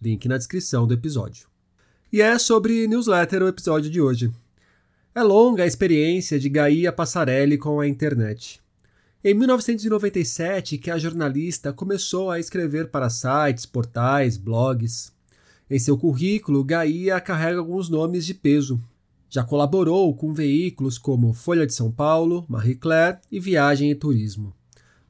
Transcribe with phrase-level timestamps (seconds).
[0.00, 1.48] Link na descrição do episódio.
[2.12, 4.30] E é sobre newsletter o episódio de hoje.
[5.14, 8.60] É longa a experiência de Gaia Passarelli com a internet.
[9.24, 15.12] Em 1997 que a jornalista começou a escrever para sites, portais, blogs.
[15.68, 18.80] Em seu currículo, Gaia carrega alguns nomes de peso,
[19.28, 24.54] já colaborou com veículos como Folha de São Paulo, Marie Claire e Viagem e Turismo.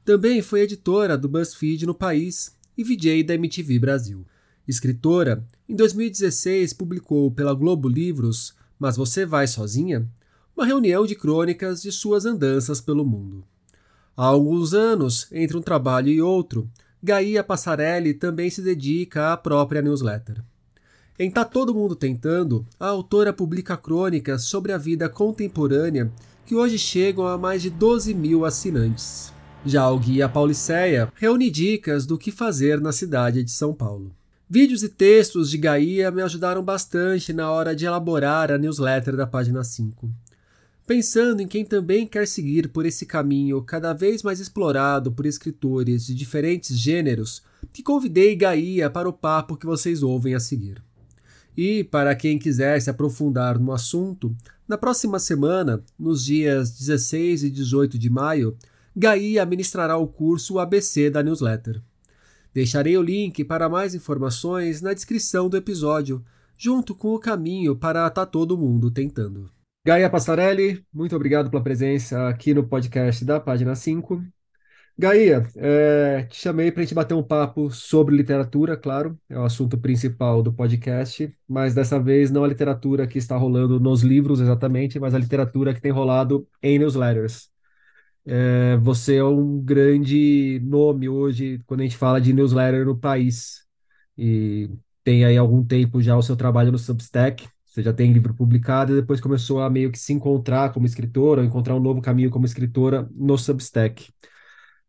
[0.03, 4.25] Também foi editora do BuzzFeed no país e VJ da MTV Brasil.
[4.67, 10.05] Escritora, em 2016 publicou pela Globo Livros Mas Você Vai Sozinha?
[10.55, 13.45] Uma reunião de crônicas de suas andanças pelo mundo.
[14.15, 16.69] Há alguns anos, entre um trabalho e outro,
[17.01, 20.43] Gaia Passarelli também se dedica à própria newsletter.
[21.17, 26.11] Em Tá Todo Mundo Tentando, a autora publica crônicas sobre a vida contemporânea
[26.45, 29.31] que hoje chegam a mais de 12 mil assinantes.
[29.65, 34.16] Já o Guia Pauliceia reúne dicas do que fazer na cidade de São Paulo.
[34.49, 39.27] Vídeos e textos de Gaia me ajudaram bastante na hora de elaborar a newsletter da
[39.27, 40.09] página 5.
[40.85, 46.05] Pensando em quem também quer seguir por esse caminho cada vez mais explorado por escritores
[46.05, 50.81] de diferentes gêneros, que convidei Gaia para o papo que vocês ouvem a seguir.
[51.55, 54.33] E, para quem quiser se aprofundar no assunto,
[54.65, 58.55] na próxima semana, nos dias 16 e 18 de maio,
[58.95, 61.81] Gaia ministrará o curso ABC da newsletter.
[62.57, 66.25] Deixarei o link para mais informações na descrição do episódio,
[66.57, 69.47] junto com o caminho para Tá Todo Mundo Tentando.
[69.85, 74.23] Gaia Passarelli, muito obrigado pela presença aqui no podcast da página 5.
[74.97, 79.43] Gaia, é, te chamei para a gente bater um papo sobre literatura, claro, é o
[79.43, 84.39] assunto principal do podcast, mas dessa vez não a literatura que está rolando nos livros
[84.39, 87.55] exatamente, mas a literatura que tem rolado em newsletters.
[88.29, 93.65] É, você é um grande nome hoje quando a gente fala de newsletter no país,
[94.17, 94.69] e
[95.01, 98.91] tem aí algum tempo já o seu trabalho no Substack, você já tem livro publicado
[98.91, 102.45] e depois começou a meio que se encontrar como escritora, encontrar um novo caminho como
[102.45, 104.11] escritora no Substack.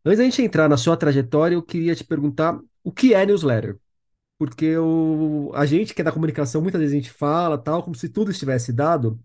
[0.04, 3.78] Antes da gente entrar na sua trajetória, eu queria te perguntar o que é newsletter?
[4.38, 7.94] Porque o, a gente que é da comunicação, muitas vezes a gente fala tal, como
[7.94, 9.20] se tudo estivesse dado,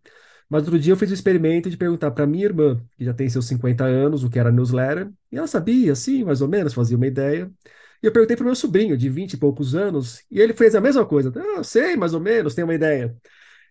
[0.53, 3.27] mas outro dia eu fiz o experimento de perguntar para minha irmã, que já tem
[3.29, 6.95] seus 50 anos, o que era newsletter, e ela sabia, assim, mais ou menos, fazia
[6.97, 7.51] uma ideia.
[8.01, 10.75] E eu perguntei para o meu sobrinho, de 20 e poucos anos, e ele fez
[10.75, 11.31] a mesma coisa.
[11.57, 13.15] Ah, sei, mais ou menos, tem uma ideia.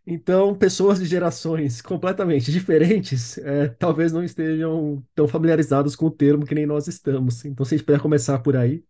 [0.07, 6.47] Então, pessoas de gerações completamente diferentes é, talvez não estejam tão familiarizados com o termo
[6.47, 7.45] que nem nós estamos.
[7.45, 8.85] Então, se a gente puder começar por aí.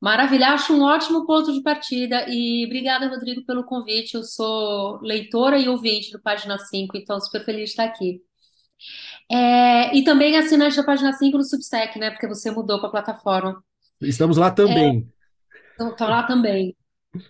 [0.00, 4.14] Maravilha, acho um ótimo ponto de partida e obrigada, Rodrigo, pelo convite.
[4.14, 8.20] Eu sou leitora e ouvinte do Página 5, então super feliz de estar aqui.
[9.30, 12.10] É, e também assinante da Página 5 no Substack, né?
[12.10, 13.64] Porque você mudou para a plataforma.
[14.00, 15.10] Estamos lá também.
[15.78, 16.76] É, então, lá também.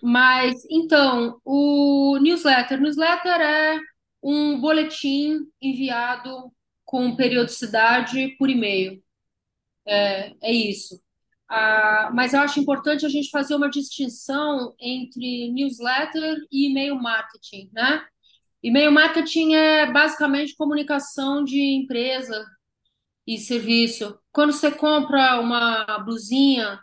[0.01, 2.81] Mas, então, o newsletter.
[2.81, 3.79] Newsletter é
[4.21, 6.51] um boletim enviado
[6.83, 9.01] com periodicidade por e-mail.
[9.85, 10.99] É, é isso.
[11.57, 17.69] Ah, mas eu acho importante a gente fazer uma distinção entre newsletter e e-mail marketing,
[17.71, 18.05] né?
[18.61, 22.45] E-mail marketing é basicamente comunicação de empresa
[23.27, 24.19] e serviço.
[24.33, 26.79] Quando você compra uma blusinha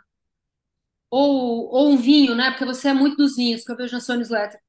[1.09, 2.51] ou, ou um vinho, né?
[2.51, 4.59] Porque você é muito dos vinhos, que eu vejo na sua newsletter.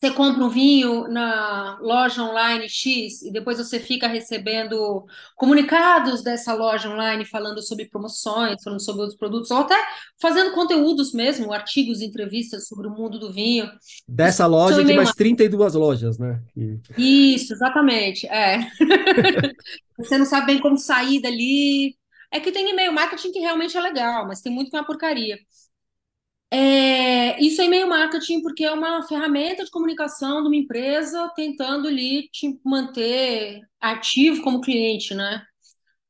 [0.00, 6.52] Você compra um vinho na loja online X e depois você fica recebendo comunicados dessa
[6.52, 9.76] loja online falando sobre promoções, falando sobre outros produtos, ou até
[10.20, 13.70] fazendo conteúdos mesmo, artigos, entrevistas sobre o mundo do vinho.
[14.06, 16.42] Dessa loja e de mais 32 lojas, né?
[16.98, 18.26] Isso, exatamente.
[18.26, 18.58] É.
[19.96, 21.96] você não sabe bem como sair dali.
[22.30, 24.86] É que tem e-mail marketing que realmente é legal, mas tem muito que é uma
[24.86, 25.38] porcaria.
[26.50, 31.88] É, isso é e-mail marketing porque é uma ferramenta de comunicação de uma empresa tentando
[31.88, 35.42] ali te manter ativo como cliente, né?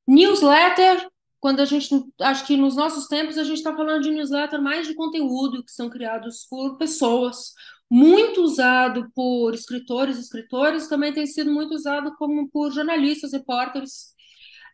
[0.07, 1.09] Newsletter,
[1.41, 1.89] quando a gente,
[2.21, 5.73] acho que nos nossos tempos a gente está falando de newsletter mais de conteúdo que
[5.73, 7.53] são criados por pessoas,
[7.91, 14.15] muito usado por escritores escritores, também tem sido muito usado como por jornalistas, repórteres,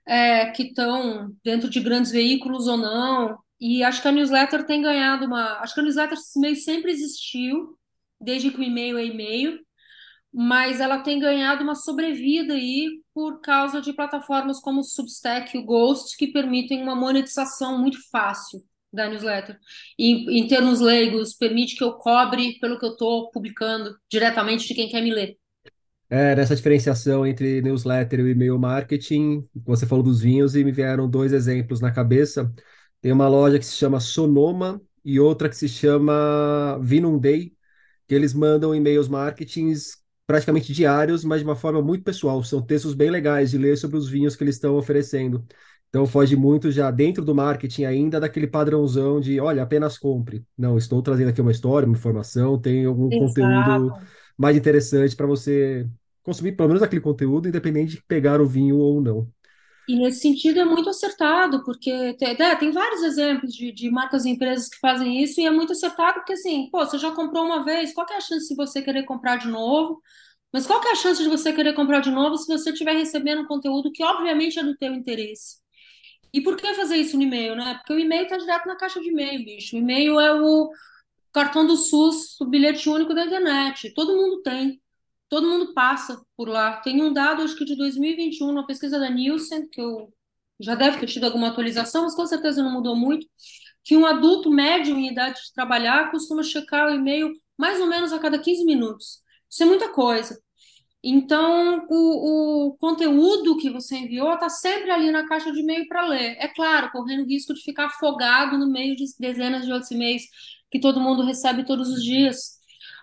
[0.06, 4.80] é, que estão dentro de grandes veículos ou não, E acho que a newsletter tem
[4.80, 5.58] ganhado uma.
[5.60, 7.76] Acho que a newsletter meio sempre existiu,
[8.20, 9.58] desde que o e-mail é e-mail,
[10.32, 15.60] mas ela tem ganhado uma sobrevida aí por causa de plataformas como o Substack e
[15.60, 18.62] o Ghost, que permitem uma monetização muito fácil
[18.92, 19.58] da newsletter.
[19.98, 24.74] E em termos leigos, permite que eu cobre pelo que eu estou publicando diretamente de
[24.74, 25.36] quem quer me ler.
[26.08, 31.08] É, nessa diferenciação entre newsletter e e-mail marketing, você falou dos vinhos e me vieram
[31.08, 32.52] dois exemplos na cabeça.
[33.00, 37.52] Tem uma loja que se chama Sonoma e outra que se chama Vinum Day,
[38.06, 42.42] que eles mandam e-mails marketings praticamente diários, mas de uma forma muito pessoal.
[42.44, 45.44] São textos bem legais de ler sobre os vinhos que eles estão oferecendo.
[45.88, 50.44] Então foge muito já dentro do marketing ainda daquele padrãozão de, olha, apenas compre.
[50.56, 53.26] Não, estou trazendo aqui uma história, uma informação, tem algum Exato.
[53.26, 53.92] conteúdo
[54.38, 55.88] mais interessante para você
[56.22, 59.28] consumir pelo menos aquele conteúdo, independente de pegar o vinho ou não.
[59.90, 64.24] E nesse sentido é muito acertado, porque tem, é, tem vários exemplos de, de marcas
[64.24, 67.44] e empresas que fazem isso, e é muito acertado porque assim, pô, você já comprou
[67.44, 70.00] uma vez, qual é a chance de você querer comprar de novo?
[70.52, 73.42] Mas qual é a chance de você querer comprar de novo se você estiver recebendo
[73.42, 75.56] um conteúdo que obviamente é do teu interesse?
[76.32, 77.74] E por que fazer isso no e-mail, né?
[77.74, 79.74] Porque o e-mail está direto na caixa de e-mail, bicho.
[79.74, 80.70] O e-mail é o
[81.32, 83.92] cartão do SUS, o bilhete único da internet.
[83.92, 84.80] Todo mundo tem.
[85.30, 86.78] Todo mundo passa por lá.
[86.82, 90.12] Tem um dado, acho que de 2021, uma pesquisa da Nielsen, que eu
[90.60, 93.26] já deve ter tido alguma atualização, mas com certeza não mudou muito,
[93.84, 98.12] que um adulto médio em idade de trabalhar costuma checar o e-mail mais ou menos
[98.12, 99.20] a cada 15 minutos.
[99.48, 100.38] Isso é muita coisa.
[101.02, 106.06] Então, o, o conteúdo que você enviou está sempre ali na caixa de e-mail para
[106.06, 106.36] ler.
[106.38, 110.22] É claro, correndo o risco de ficar afogado no meio de dezenas de outros e-mails
[110.70, 112.59] que todo mundo recebe todos os dias.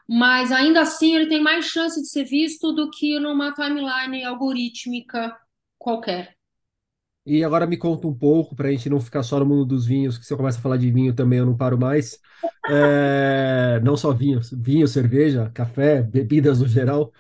[0.10, 5.38] Mas ainda assim, ele tem mais chance de ser visto do que numa timeline algorítmica
[5.78, 6.36] qualquer.
[7.26, 9.86] E agora me conta um pouco, para a gente não ficar só no mundo dos
[9.86, 12.20] vinhos, que se eu começar a falar de vinho também eu não paro mais.
[12.70, 17.12] É, não só vinho, vinho, cerveja, café, bebidas no geral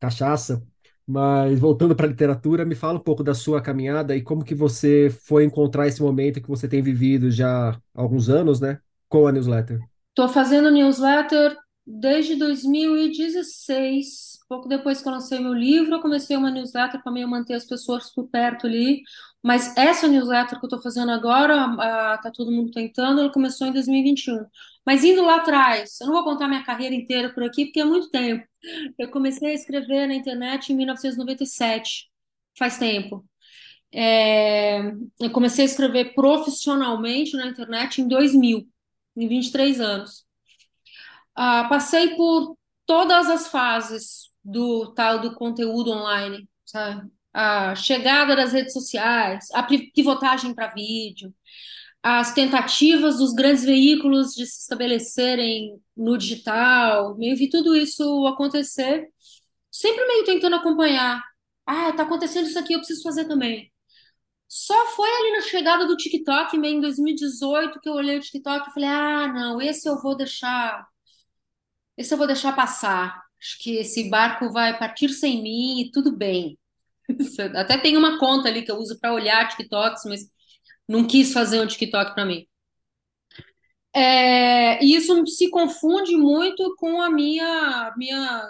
[0.00, 0.62] cachaça.
[1.06, 4.54] Mas voltando para a literatura, me fala um pouco da sua caminhada e como que
[4.56, 9.28] você foi encontrar esse momento que você tem vivido já há alguns anos, né, com
[9.28, 9.80] a newsletter.
[10.10, 14.38] Estou fazendo newsletter desde 2016.
[14.48, 17.64] Pouco depois que eu lancei meu livro, eu comecei uma newsletter para meio manter as
[17.64, 19.02] pessoas por perto ali.
[19.42, 21.54] Mas essa newsletter que eu estou fazendo agora,
[22.16, 24.46] está todo mundo tentando, ela começou em 2021.
[24.86, 27.84] Mas indo lá atrás, eu não vou contar minha carreira inteira por aqui, porque é
[27.84, 28.46] muito tempo.
[28.98, 32.10] Eu comecei a escrever na internet em 1997,
[32.58, 33.24] faz tempo.
[33.92, 34.80] É,
[35.20, 38.68] eu comecei a escrever profissionalmente na internet em 2000,
[39.16, 40.23] em 23 anos.
[41.34, 47.10] Ah, passei por todas as fases do tal do conteúdo online, sabe?
[47.32, 51.34] A chegada das redes sociais, a pivotagem para vídeo,
[52.02, 59.08] as tentativas dos grandes veículos de se estabelecerem no digital, meio vi tudo isso acontecer,
[59.70, 61.22] sempre meio tentando acompanhar.
[61.66, 63.72] Ah, tá acontecendo isso aqui, eu preciso fazer também.
[64.48, 68.70] Só foi ali na chegada do TikTok, meio em 2018, que eu olhei o TikTok
[68.70, 70.86] e falei: ah, não, esse eu vou deixar.
[71.96, 73.22] Esse eu vou deixar passar.
[73.40, 76.58] Acho que esse barco vai partir sem mim e tudo bem.
[77.56, 80.28] Até tem uma conta ali que eu uso para olhar TikToks, mas
[80.88, 82.46] não quis fazer um TikTok para mim.
[83.94, 88.48] É, e isso se confunde muito com a minha, minha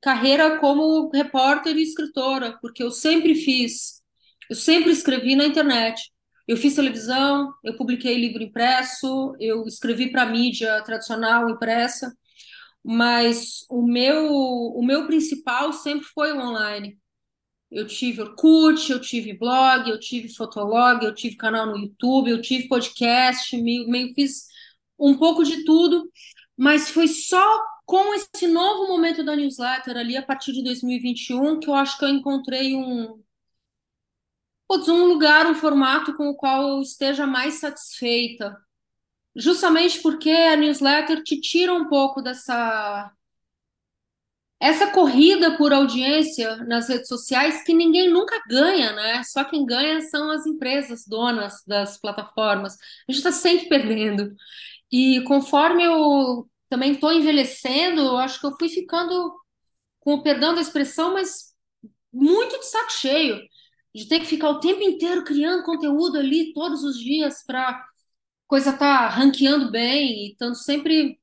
[0.00, 4.02] carreira como repórter e escritora, porque eu sempre fiz,
[4.50, 6.12] eu sempre escrevi na internet.
[6.46, 12.12] Eu fiz televisão, eu publiquei livro impresso, eu escrevi para mídia tradicional impressa,
[12.84, 16.98] mas o meu, o meu principal sempre foi o online.
[17.70, 22.42] Eu tive Orkut, eu tive blog, eu tive Fotolog, eu tive canal no YouTube, eu
[22.42, 24.46] tive podcast, meio, meio fiz
[24.98, 26.10] um pouco de tudo,
[26.56, 27.42] mas foi só
[27.86, 32.04] com esse novo momento da newsletter ali, a partir de 2021, que eu acho que
[32.04, 33.22] eu encontrei um,
[34.70, 38.56] um lugar, um formato com o qual eu esteja mais satisfeita.
[39.34, 43.10] Justamente porque a newsletter te tira um pouco dessa
[44.60, 49.22] essa corrida por audiência nas redes sociais que ninguém nunca ganha, né?
[49.24, 52.74] Só quem ganha são as empresas donas das plataformas.
[52.74, 54.32] A gente está sempre perdendo.
[54.90, 59.34] E conforme eu também estou envelhecendo, eu acho que eu fui ficando,
[60.00, 61.54] com o perdão da expressão, mas
[62.12, 63.42] muito de saco cheio
[63.94, 67.84] de ter que ficar o tempo inteiro criando conteúdo ali todos os dias para
[68.52, 71.18] coisa tá ranqueando bem e estando sempre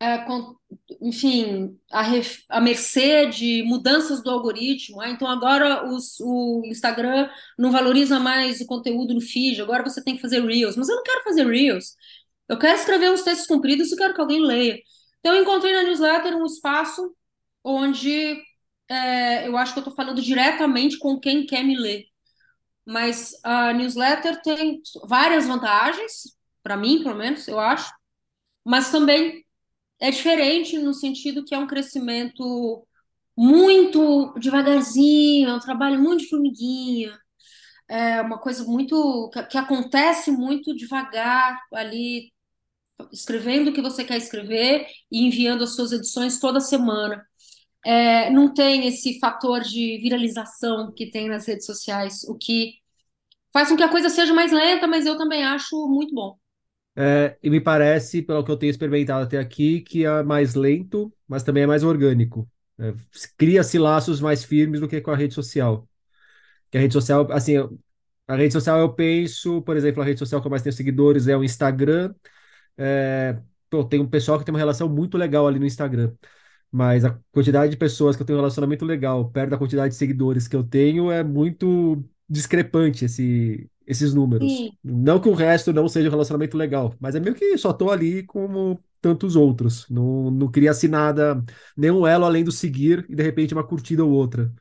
[0.00, 0.56] é, com,
[1.00, 5.00] enfim, a, ref, mercê de mudanças do algoritmo.
[5.00, 10.02] Ah, então agora os, o Instagram não valoriza mais o conteúdo no feed, agora você
[10.02, 10.76] tem que fazer Reels.
[10.76, 11.94] Mas eu não quero fazer Reels.
[12.48, 14.80] Eu quero escrever uns textos compridos e quero que alguém leia.
[15.20, 17.14] Então eu encontrei na newsletter um espaço
[17.62, 18.36] onde
[18.88, 22.09] é, eu acho que eu estou falando diretamente com quem quer me ler.
[22.86, 27.92] Mas a newsletter tem várias vantagens, para mim, pelo menos, eu acho,
[28.64, 29.44] mas também
[30.00, 32.86] é diferente no sentido que é um crescimento
[33.36, 37.18] muito devagarzinho, é um trabalho muito de formiguinha,
[37.88, 42.32] é uma coisa muito que, que acontece muito devagar ali,
[43.12, 47.26] escrevendo o que você quer escrever e enviando as suas edições toda semana.
[47.84, 52.74] É, não tem esse fator de viralização que tem nas redes sociais, o que
[53.52, 56.36] faz com que a coisa seja mais lenta, mas eu também acho muito bom.
[56.96, 61.12] É, e me parece, pelo que eu tenho experimentado até aqui, que é mais lento,
[61.26, 62.48] mas também é mais orgânico.
[62.78, 62.92] É,
[63.38, 65.88] Cria-se laços mais firmes do que com a rede social.
[66.70, 67.54] Que a rede social, assim,
[68.26, 71.28] a rede social eu penso, por exemplo, a rede social que eu mais tenho seguidores
[71.28, 72.14] é o Instagram.
[72.76, 73.38] É,
[73.70, 76.12] pô, tem um pessoal que tem uma relação muito legal ali no Instagram.
[76.72, 79.98] Mas a quantidade de pessoas que eu tenho um relacionamento legal, perto da quantidade de
[79.98, 84.50] seguidores que eu tenho, é muito discrepante esse, esses números.
[84.50, 84.70] Sim.
[84.84, 87.90] Não que o resto não seja um relacionamento legal, mas é meio que só tô
[87.90, 89.86] ali como tantos outros.
[89.90, 91.42] Não, não cria-se nada,
[91.76, 94.52] nenhum elo além do seguir e de repente uma curtida ou outra.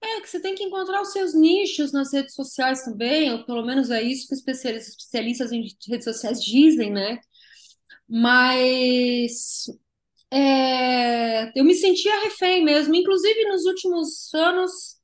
[0.00, 3.66] É que você tem que encontrar os seus nichos nas redes sociais também, ou pelo
[3.66, 7.18] menos é isso que especialistas, especialistas em redes sociais dizem, né?
[8.08, 9.66] Mas
[10.30, 14.98] é, eu me sentia refém mesmo, inclusive nos últimos anos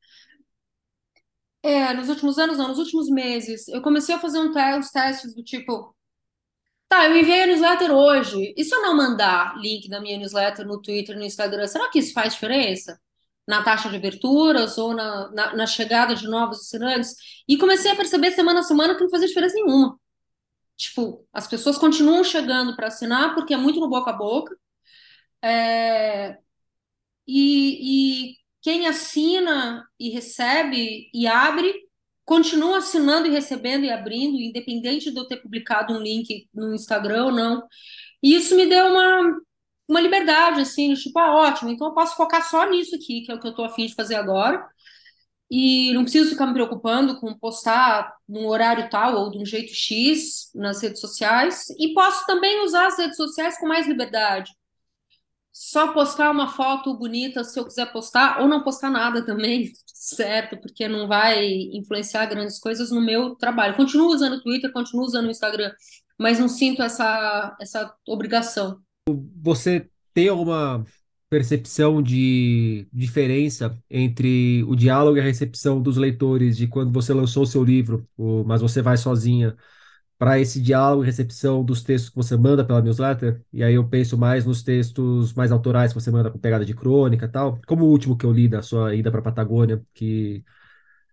[1.64, 4.90] é, nos últimos anos, não, nos últimos meses, eu comecei a fazer um te uns
[4.90, 5.97] testes do tipo,
[6.88, 10.66] tá, eu enviei a newsletter hoje, e se eu não mandar link da minha newsletter
[10.66, 13.00] no Twitter, no Instagram, será que isso faz diferença?
[13.47, 17.14] Na taxa de aberturas ou na, na, na chegada de novos assinantes?
[17.49, 19.99] E comecei a perceber semana a semana que não fazia diferença nenhuma.
[20.76, 24.57] Tipo, as pessoas continuam chegando para assinar porque é muito no boca a boca.
[25.44, 26.38] É,
[27.28, 31.74] e, e quem assina e recebe e abre,
[32.24, 37.26] continua assinando e recebendo e abrindo, independente de eu ter publicado um link no Instagram
[37.26, 37.62] ou não.
[38.22, 39.38] E isso me deu uma,
[39.88, 43.34] uma liberdade, assim, tipo, ah, ótimo, então eu posso focar só nisso aqui, que é
[43.34, 44.66] o que eu estou afim de fazer agora.
[45.50, 49.72] E não preciso ficar me preocupando com postar num horário tal ou de um jeito
[49.74, 51.66] X nas redes sociais.
[51.78, 54.50] E posso também usar as redes sociais com mais liberdade
[55.54, 60.56] só postar uma foto bonita se eu quiser postar, ou não postar nada também, certo?
[60.56, 63.76] Porque não vai influenciar grandes coisas no meu trabalho.
[63.76, 65.73] Continuo usando o Twitter, continuo usando o Instagram,
[66.18, 68.80] mas não sinto essa, essa obrigação.
[69.40, 70.84] Você tem alguma
[71.30, 77.44] percepção de diferença entre o diálogo e a recepção dos leitores de quando você lançou
[77.44, 79.56] o seu livro, o Mas Você Vai Sozinha,
[80.18, 83.42] para esse diálogo e recepção dos textos que você manda pela newsletter.
[83.52, 86.75] E aí eu penso mais nos textos mais autorais que você manda com pegada de
[86.75, 90.44] crônica e tal, como o último que eu li da sua ida para Patagônia, que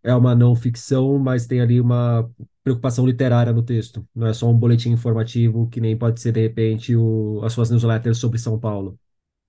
[0.03, 2.29] é uma não ficção, mas tem ali uma
[2.63, 4.07] preocupação literária no texto.
[4.15, 7.69] Não é só um boletim informativo que nem pode ser de repente o, as suas
[7.69, 8.97] newsletters sobre São Paulo.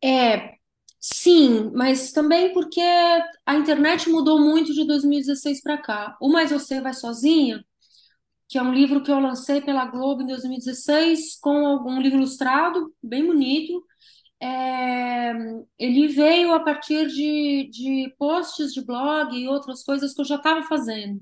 [0.05, 0.55] É,
[1.01, 2.81] sim, mas também porque
[3.47, 6.17] a internet mudou muito de 2016 para cá.
[6.21, 7.65] O Mais Você Vai Sozinha
[8.53, 12.95] que é um livro que eu lancei pela Globo em 2016, com um livro ilustrado,
[13.03, 13.83] bem bonito.
[14.39, 15.33] É,
[15.79, 20.37] ele veio a partir de, de posts de blog e outras coisas que eu já
[20.37, 21.19] estava fazendo.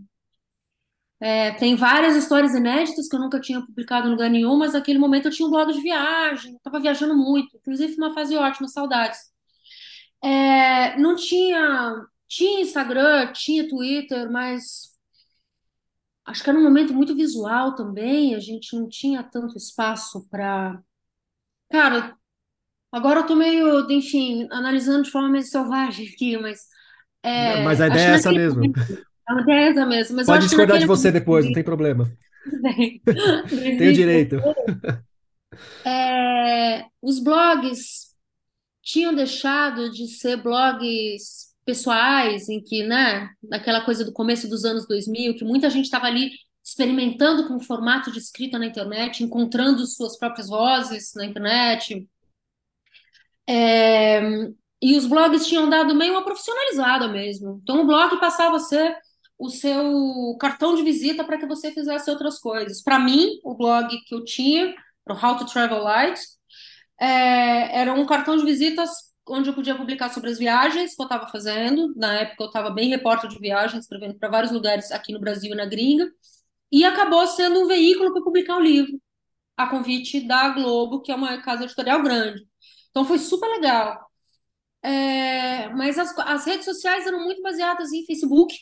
[1.21, 4.99] É, tem várias histórias inéditas que eu nunca tinha publicado em lugar nenhum, mas naquele
[4.99, 9.21] momento eu tinha um blog de viagem, estava viajando muito, inclusive uma fase ótima, saudades.
[10.21, 11.95] É, não tinha,
[12.27, 14.90] tinha Instagram, tinha Twitter, mas
[16.27, 20.81] acho que era um momento muito visual também, a gente não tinha tanto espaço para.
[21.71, 22.17] Cara,
[22.93, 26.61] agora eu tô meio, enfim, analisando de forma meio selvagem aqui, mas.
[27.23, 28.61] É, mas a ideia é essa mesmo.
[28.61, 28.81] Momento,
[29.29, 30.17] a ideia é essa mesmo.
[30.17, 32.11] Mas Pode discordar de você depois, não tem problema.
[33.79, 34.37] Tenho direito.
[35.85, 38.11] É, os blogs
[38.83, 44.87] tinham deixado de ser blogs pessoais, em que, né, naquela coisa do começo dos anos
[44.89, 46.31] 2000, que muita gente estava ali
[46.65, 52.09] experimentando com o formato de escrita na internet, encontrando suas próprias vozes na internet.
[53.49, 54.21] É,
[54.83, 57.61] e os blogs tinham dado meio uma profissionalizada mesmo.
[57.63, 58.97] Então o blog passava a ser
[59.39, 62.83] o seu cartão de visita para que você fizesse outras coisas.
[62.83, 64.75] Para mim, o blog que eu tinha,
[65.09, 66.21] o How to Travel Light,
[67.01, 71.07] É, era um cartão de visitas onde eu podia publicar sobre as viagens que eu
[71.07, 71.95] estava fazendo.
[71.97, 75.53] Na época eu estava bem repórter de viagens, escrevendo para vários lugares aqui no Brasil
[75.53, 76.11] e na gringa.
[76.73, 79.01] E acabou sendo um veículo para publicar o livro,
[79.57, 82.47] a convite da Globo, que é uma casa editorial grande.
[82.91, 84.11] Então foi super legal.
[84.83, 88.55] É, mas as, as redes sociais eram muito baseadas em Facebook.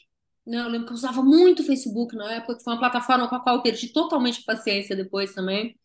[0.47, 0.59] Né?
[0.61, 3.41] Eu lembro que eu usava muito Facebook na época, que foi uma plataforma com a
[3.41, 5.79] qual eu perdi totalmente paciência depois também.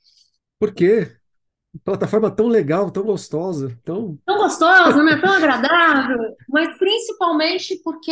[0.59, 1.17] Por quê?
[1.83, 4.17] Plataforma tão legal, tão gostosa, tão.
[4.25, 5.19] Tão gostosa, né?
[5.19, 8.11] Tão agradável, mas principalmente porque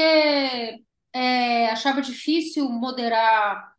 [1.13, 3.71] é, achava difícil moderar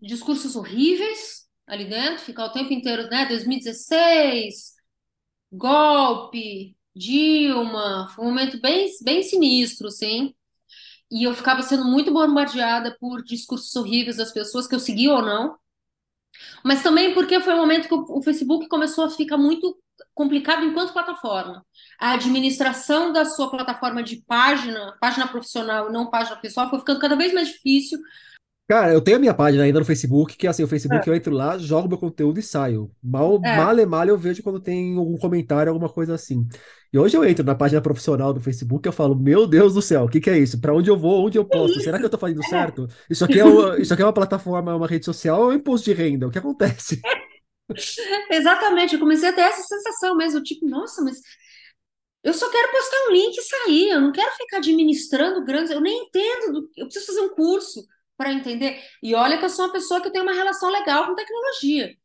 [0.00, 3.26] discursos horríveis ali dentro, ficar o tempo inteiro, né?
[3.26, 4.74] 2016,
[5.52, 10.34] golpe, Dilma, foi um momento bem, bem sinistro, sim.
[11.10, 15.22] E eu ficava sendo muito bombardeada por discursos horríveis das pessoas que eu seguia ou
[15.22, 15.56] não.
[16.64, 19.76] Mas também porque foi um momento que o Facebook começou a ficar muito
[20.14, 21.64] complicado enquanto plataforma.
[21.98, 27.16] A administração da sua plataforma de página, página profissional não página pessoal, foi ficando cada
[27.16, 27.98] vez mais difícil,
[28.66, 31.12] Cara, eu tenho a minha página ainda no Facebook, que assim, o Facebook é.
[31.12, 32.90] eu entro lá, jogo meu conteúdo e saio.
[33.02, 33.56] Mal, é.
[33.58, 36.48] mal e mal eu vejo quando tem algum comentário, alguma coisa assim.
[36.90, 39.82] E hoje eu entro na página profissional do Facebook e eu falo, meu Deus do
[39.82, 40.58] céu, o que que é isso?
[40.62, 41.26] Para onde eu vou?
[41.26, 41.78] Onde eu posto?
[41.80, 42.48] Será que eu tô fazendo é.
[42.48, 42.88] certo?
[43.10, 45.58] Isso aqui é, uma, isso aqui é uma plataforma, uma rede social ou é um
[45.58, 46.26] imposto de renda?
[46.26, 47.02] O que acontece?
[48.30, 51.18] Exatamente, eu comecei a ter essa sensação mesmo, tipo, nossa, mas
[52.22, 55.80] eu só quero postar um link e sair, eu não quero ficar administrando grandes, eu
[55.80, 57.84] nem entendo, eu preciso fazer um curso
[58.16, 58.82] para entender.
[59.02, 61.96] E olha que eu sou uma pessoa que tem uma relação legal com tecnologia.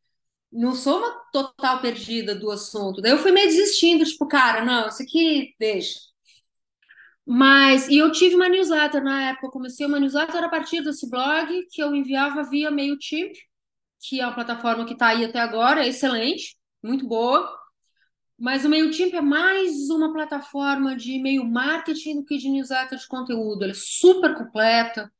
[0.52, 3.00] Não sou uma total perdida do assunto.
[3.00, 6.00] Daí eu fui meio desistindo, tipo, cara, não, isso aqui deixa.
[7.26, 11.08] Mas, e eu tive uma newsletter na época, eu comecei uma newsletter a partir desse
[11.08, 13.32] blog que eu enviava via MailChimp,
[14.00, 17.48] que é uma plataforma que está aí até agora, é excelente, muito boa.
[18.38, 23.06] Mas o MailChimp é mais uma plataforma de e-mail marketing do que de newsletter de
[23.06, 23.62] conteúdo.
[23.62, 25.12] Ela é super completa,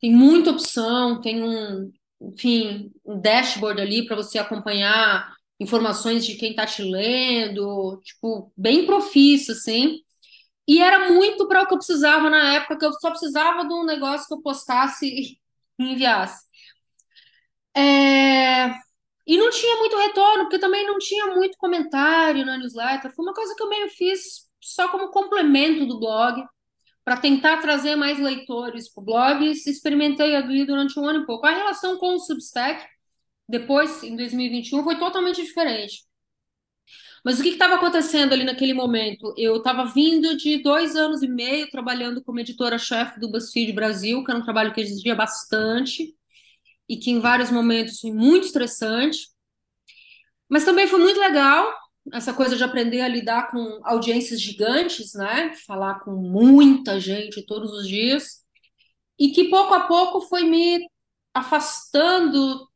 [0.00, 6.50] tem muita opção, tem um, enfim, um dashboard ali para você acompanhar informações de quem
[6.50, 10.00] está te lendo, tipo, bem profício, assim.
[10.68, 13.74] E era muito para o que eu precisava na época, que eu só precisava de
[13.74, 15.38] um negócio que eu postasse e
[15.82, 16.46] enviasse.
[17.74, 18.70] É...
[19.26, 23.14] E não tinha muito retorno, porque também não tinha muito comentário na newsletter.
[23.14, 26.42] Foi uma coisa que eu meio fiz só como complemento do blog
[27.08, 29.50] para tentar trazer mais leitores para o blog.
[29.50, 31.46] Experimentei ali durante um ano e pouco.
[31.46, 32.86] A relação com o Substack,
[33.48, 36.02] depois, em 2021, foi totalmente diferente.
[37.24, 39.32] Mas o que estava acontecendo ali naquele momento?
[39.38, 44.30] Eu estava vindo de dois anos e meio trabalhando como editora-chefe do BuzzFeed Brasil, que
[44.30, 46.14] era um trabalho que exigia bastante
[46.86, 49.30] e que em vários momentos foi muito estressante.
[50.46, 51.72] Mas também foi muito legal,
[52.12, 55.54] essa coisa de aprender a lidar com audiências gigantes, né?
[55.66, 58.44] Falar com muita gente todos os dias.
[59.18, 60.88] E que pouco a pouco foi me
[61.34, 62.68] afastando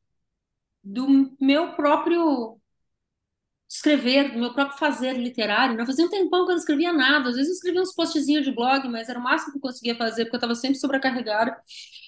[0.82, 2.60] do meu próprio
[3.68, 5.76] escrever, do meu próprio fazer literário.
[5.76, 7.30] Não fazia um tempão que eu não escrevia nada.
[7.30, 9.96] Às vezes eu escrevia uns postzinhos de blog, mas era o máximo que eu conseguia
[9.96, 11.56] fazer, porque eu estava sempre sobrecarregada.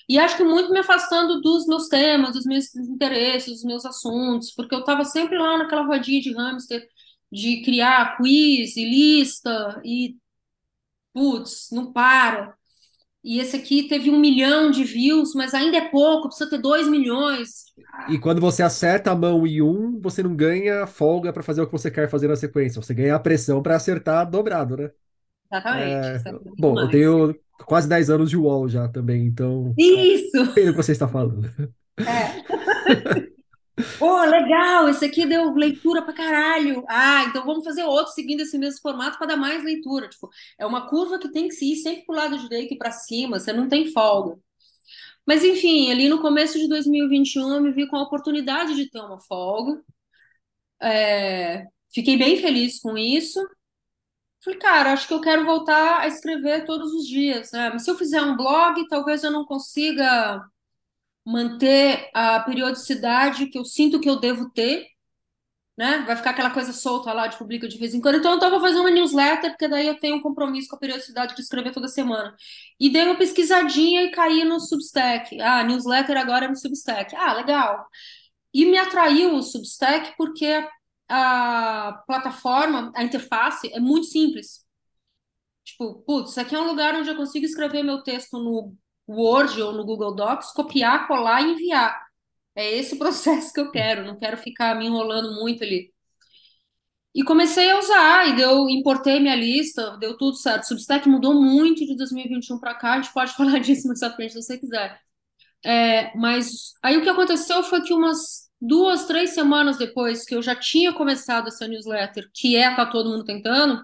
[0.09, 4.53] E acho que muito me afastando dos meus temas, dos meus interesses, dos meus assuntos,
[4.53, 6.87] porque eu estava sempre lá naquela rodinha de hamster
[7.35, 10.16] de criar quiz e lista e
[11.12, 12.55] putz, não para.
[13.25, 16.87] E esse aqui teve um milhão de views, mas ainda é pouco, precisa ter dois
[16.87, 17.64] milhões.
[18.09, 21.66] E quando você acerta a mão em um, você não ganha folga para fazer o
[21.66, 22.81] que você quer fazer na sequência.
[22.81, 24.90] Você ganha a pressão para acertar dobrado, né?
[25.51, 26.29] Exatamente.
[26.29, 26.33] É...
[26.59, 29.75] Bom, eu tenho quase 10 anos de UOL já também, então.
[29.77, 30.44] Isso!
[30.55, 31.51] Sei o que você está falando.
[31.99, 33.25] É.
[33.99, 36.85] Pô, legal, esse aqui deu leitura pra caralho.
[36.89, 40.09] Ah, então vamos fazer outro seguindo esse mesmo formato para dar mais leitura.
[40.09, 42.91] Tipo, é uma curva que tem que se ir sempre pro lado direito e para
[42.93, 44.39] cima, você não tem folga.
[45.27, 49.01] Mas enfim, ali no começo de 2021 eu me vi com a oportunidade de ter
[49.01, 49.83] uma folga.
[50.81, 53.41] É, fiquei bem feliz com isso.
[54.45, 57.71] Falei, cara, acho que eu quero voltar a escrever todos os dias, né?
[57.73, 60.45] Mas se eu fizer um blog, talvez eu não consiga
[61.25, 64.89] manter a periodicidade que eu sinto que eu devo ter,
[65.77, 66.05] né?
[66.07, 68.17] Vai ficar aquela coisa solta lá de publica de vez em quando.
[68.19, 71.35] Então, eu estava fazendo uma newsletter, porque daí eu tenho um compromisso com a periodicidade
[71.35, 72.37] de escrever toda semana.
[72.79, 75.41] E dei uma pesquisadinha e caí no Substack.
[75.41, 77.15] Ah, newsletter agora é no Substack.
[77.17, 77.87] Ah, legal.
[78.53, 80.67] E me atraiu o Substack porque
[81.09, 84.65] a plataforma, a interface é muito simples.
[85.65, 88.77] Tipo, putz, isso aqui é um lugar onde eu consigo escrever meu texto no
[89.09, 92.05] Word ou no Google Docs, copiar, colar e enviar.
[92.55, 95.93] É esse processo que eu quero, não quero ficar me enrolando muito ali.
[97.14, 100.64] E comecei a usar, e deu, importei minha lista, deu tudo certo.
[100.67, 104.33] Substack mudou muito de 2021 para cá, a gente pode falar disso mais à frente
[104.33, 105.01] se você quiser.
[105.64, 110.43] É, mas aí o que aconteceu foi que umas duas, três semanas depois que eu
[110.43, 113.83] já tinha começado essa newsletter, que é Tá Todo Mundo Tentando,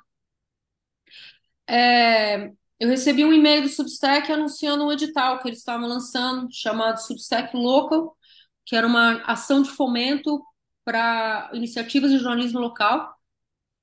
[1.68, 6.98] é, eu recebi um e-mail do Substack anunciando um edital que eles estavam lançando, chamado
[6.98, 8.16] Substack Local,
[8.64, 10.42] que era uma ação de fomento
[10.84, 13.14] para iniciativas de jornalismo local,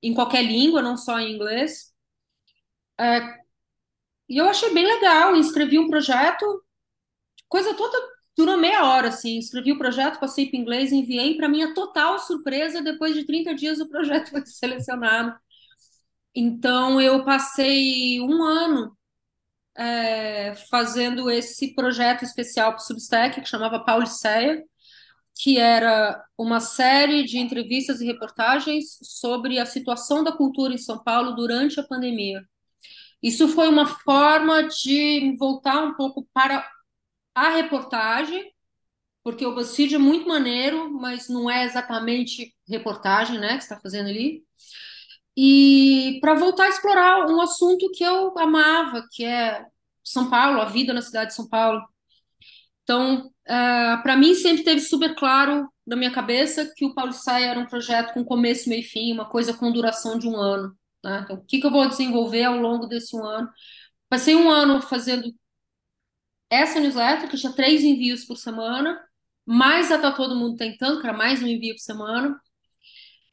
[0.02, 1.92] em qualquer língua, não só em inglês.
[3.00, 3.38] É,
[4.28, 6.64] e eu achei bem legal, inscrevi um projeto,
[7.48, 7.98] coisa toda
[8.36, 12.80] durou meia hora, assim, escrevi o projeto, passei para inglês, enviei, para minha total surpresa,
[12.82, 15.36] depois de 30 dias o projeto foi selecionado.
[16.34, 18.96] Então, eu passei um ano
[19.76, 24.62] é, fazendo esse projeto especial para o Substack, que chamava Pauliceia,
[25.40, 31.02] que era uma série de entrevistas e reportagens sobre a situação da cultura em São
[31.02, 32.42] Paulo durante a pandemia.
[33.22, 36.68] Isso foi uma forma de voltar um pouco para
[37.34, 38.52] a reportagem,
[39.22, 44.08] porque o BuzzFeed é muito maneiro, mas não é exatamente reportagem, né, que está fazendo
[44.08, 44.42] ali.
[45.40, 49.64] E para voltar a explorar um assunto que eu amava, que é
[50.02, 51.80] São Paulo, a vida na cidade de São Paulo.
[52.82, 57.46] Então, uh, é, para mim sempre teve super claro na minha cabeça que o Pauliceia
[57.50, 60.76] era um projeto com começo, meio e fim, uma coisa com duração de um ano.
[61.04, 61.20] Né?
[61.22, 63.48] Então, o que, que eu vou desenvolver ao longo desse um ano?
[64.08, 65.32] Passei um ano fazendo
[66.50, 69.00] essa newsletter, que tinha três envios por semana,
[69.46, 72.40] mais a Tá Todo Mundo Tentando, que era mais um envio por semana,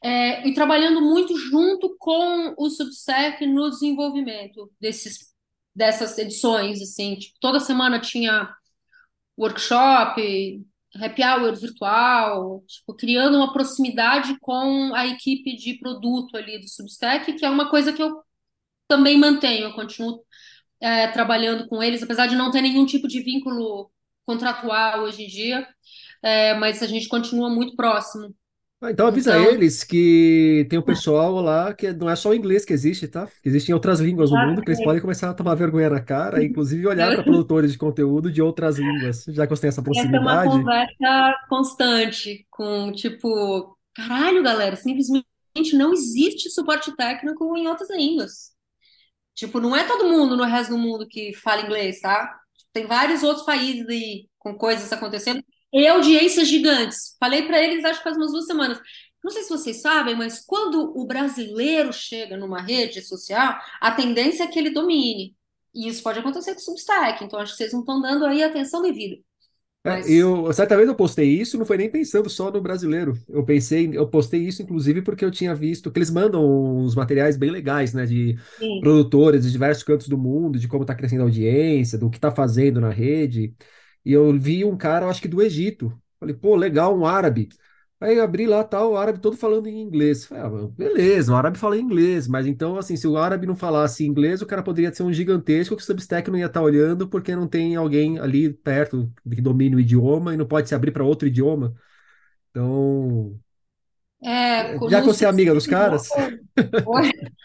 [0.02, 5.32] é, e trabalhando muito junto com o Substack no desenvolvimento desses,
[5.74, 8.48] dessas edições, assim, tipo, toda semana tinha
[9.38, 16.68] workshop, happy hour virtual, tipo, criando uma proximidade com a equipe de produto ali do
[16.68, 18.22] Substack, que é uma coisa que eu
[18.88, 20.24] também mantenho, eu continuo
[20.80, 23.90] é, trabalhando com eles, apesar de não ter nenhum tipo de vínculo
[24.24, 25.66] contratual hoje em dia,
[26.22, 28.34] é, mas a gente continua muito próximo.
[28.80, 32.34] Ah, então avisa Então, eles que tem um pessoal lá que não é só o
[32.34, 33.26] inglês que existe, tá?
[33.42, 36.44] Que existem outras línguas no mundo que eles podem começar a tomar vergonha na cara,
[36.44, 40.06] inclusive olhar para produtores de conteúdo de outras línguas, já que você tem essa essa
[40.06, 40.44] é uma proximidade.
[40.44, 45.24] conversa constante com, tipo, caralho, galera, simplesmente
[45.74, 48.54] não existe suporte técnico em outras línguas.
[49.34, 52.38] Tipo, não é todo mundo no resto do mundo que fala inglês, tá?
[52.72, 57.16] Tem vários outros países aí com coisas acontecendo e audiências gigantes.
[57.18, 58.80] Falei para eles, acho que faz umas duas semanas.
[59.22, 64.44] Não sei se vocês sabem, mas quando o brasileiro chega numa rede social, a tendência
[64.44, 65.34] é que ele domine.
[65.74, 67.24] E isso pode acontecer com o Substack.
[67.24, 69.16] Então, acho que vocês não estão dando aí atenção devida.
[69.84, 73.14] É, Mas, eu, certa vez eu postei isso, não foi nem pensando só no brasileiro.
[73.28, 76.44] Eu pensei, eu postei isso inclusive porque eu tinha visto que eles mandam
[76.78, 78.80] uns materiais bem legais, né, de sim.
[78.80, 82.32] produtores de diversos cantos do mundo, de como está crescendo a audiência, do que está
[82.32, 83.54] fazendo na rede.
[84.06, 85.92] E eu vi um cara, eu acho que do Egito.
[86.20, 87.50] Falei, pô, legal, um árabe.
[88.00, 90.26] Aí eu abri lá, tal, o árabe todo falando em inglês.
[90.26, 94.06] Falei, ah, beleza, o árabe fala inglês, mas então, assim, se o árabe não falasse
[94.06, 97.36] inglês, o cara poderia ser um gigantesco que o Substack não ia estar olhando porque
[97.36, 101.04] não tem alguém ali perto que domine o idioma e não pode se abrir para
[101.04, 101.74] outro idioma.
[102.50, 103.38] Então,
[104.22, 106.14] É, co- já que você é amiga dos caras,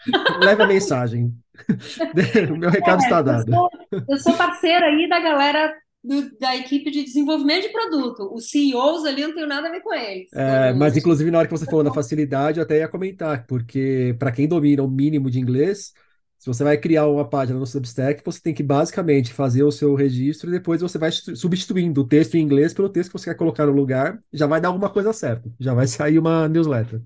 [0.28, 1.36] leve a mensagem.
[2.52, 3.52] O meu recado está É, eu dado.
[3.52, 3.70] sou,
[4.08, 8.32] eu sou parceira aí da galera do- da equipe de desenvolvimento de produto.
[8.34, 10.30] Os CEOs ali não tenho nada a ver com eles.
[10.34, 14.16] É, mas, inclusive, na hora que você falou da facilidade, eu até ia comentar, porque
[14.18, 15.92] para quem domina o mínimo de inglês,
[16.38, 19.94] se você vai criar uma página no Substack, você tem que basicamente fazer o seu
[19.94, 23.26] registro e depois você vai su- substituindo o texto em inglês pelo texto que você
[23.30, 27.02] quer colocar no lugar, já vai dar alguma coisa certa, já vai sair uma newsletter.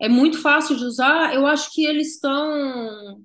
[0.00, 1.34] É muito fácil de usar.
[1.34, 3.22] Eu acho que eles estão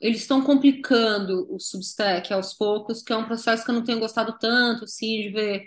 [0.00, 4.00] eles estão complicando o Substack aos poucos, que é um processo que eu não tenho
[4.00, 5.66] gostado tanto, assim, de ver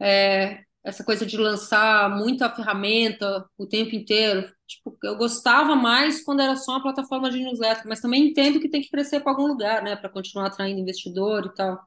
[0.00, 4.48] é, essa coisa de lançar muita ferramenta o tempo inteiro.
[4.66, 8.68] Tipo, eu gostava mais quando era só uma plataforma de newsletter, mas também entendo que
[8.68, 11.78] tem que crescer para algum lugar, né, para continuar atraindo investidor e tal.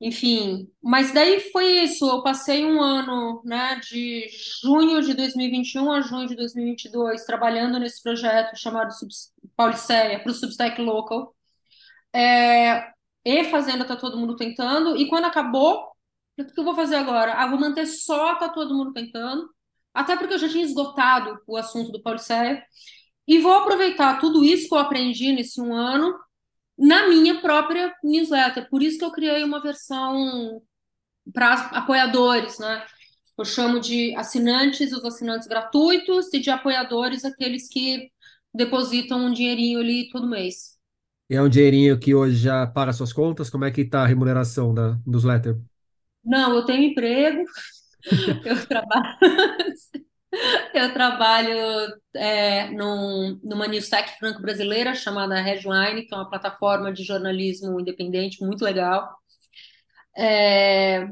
[0.00, 2.08] Enfim, mas daí foi isso.
[2.08, 4.28] Eu passei um ano, né, de
[4.62, 10.34] junho de 2021 a junho de 2022, trabalhando nesse projeto chamado Subs- Pauliceia, para o
[10.34, 11.34] Substack Local,
[12.14, 12.92] é,
[13.24, 14.96] e fazendo Tá Todo Mundo Tentando.
[14.96, 15.88] E quando acabou,
[16.38, 17.34] o que eu vou fazer agora?
[17.34, 19.48] Ah, vou manter só Tá Todo Mundo Tentando,
[19.94, 22.62] até porque eu já tinha esgotado o assunto do Pauliceia,
[23.26, 26.14] e vou aproveitar tudo isso que eu aprendi nesse um ano
[26.78, 28.68] na minha própria newsletter.
[28.70, 30.62] Por isso que eu criei uma versão
[31.32, 32.84] para apoiadores, né?
[33.36, 38.10] Eu chamo de assinantes, os assinantes gratuitos, e de apoiadores, aqueles que
[38.52, 40.76] depositam um dinheirinho ali todo mês.
[41.30, 43.50] E é um dinheirinho que hoje já paga suas contas?
[43.50, 45.58] Como é que tá a remuneração da newsletter?
[46.24, 47.44] Não, eu tenho emprego,
[48.44, 49.16] eu trabalho,
[50.74, 51.56] eu trabalho
[52.14, 53.66] é, num, numa
[54.18, 59.08] franco-brasileira chamada Redline, que é uma plataforma de jornalismo independente muito legal.
[60.16, 61.06] É,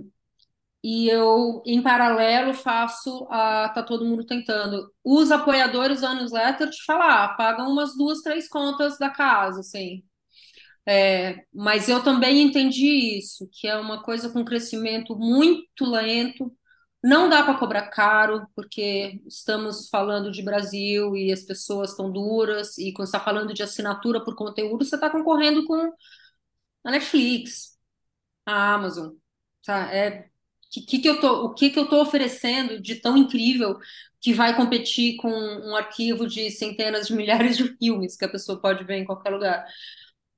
[0.83, 4.89] e eu, em paralelo, faço a Tá Todo Mundo Tentando.
[5.05, 10.05] Os apoiadores da newsletter, te falar, pagam umas duas, três contas da casa, assim.
[10.89, 16.53] É, mas eu também entendi isso, que é uma coisa com crescimento muito lento,
[17.03, 22.79] não dá para cobrar caro, porque estamos falando de Brasil e as pessoas estão duras,
[22.79, 25.93] e quando está falando de assinatura por conteúdo, você está concorrendo com
[26.85, 27.79] a Netflix,
[28.47, 29.15] a Amazon.
[29.65, 29.93] Tá?
[29.95, 30.31] É,
[30.71, 33.79] que, que, que eu tô, o que, que eu estou oferecendo de tão incrível
[34.21, 38.61] que vai competir com um arquivo de centenas de milhares de filmes que a pessoa
[38.61, 39.67] pode ver em qualquer lugar.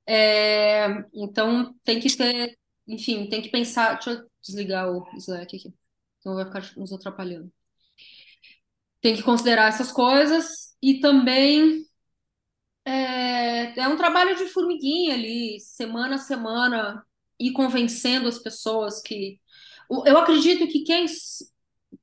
[0.07, 3.95] É, então tem que ter, enfim, tem que pensar.
[3.95, 5.73] Deixa eu desligar o Slack aqui,
[6.19, 7.51] então vai ficar nos atrapalhando.
[9.01, 11.85] Tem que considerar essas coisas e também
[12.85, 17.05] é, é um trabalho de formiguinha ali, semana a semana,
[17.39, 19.39] e convencendo as pessoas que
[19.89, 21.05] eu acredito que quem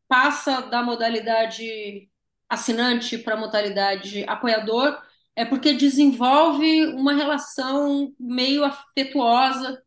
[0.09, 2.09] passa da modalidade
[2.49, 5.01] assinante para a modalidade apoiador
[5.37, 9.83] é porque desenvolve uma relação meio afetuosa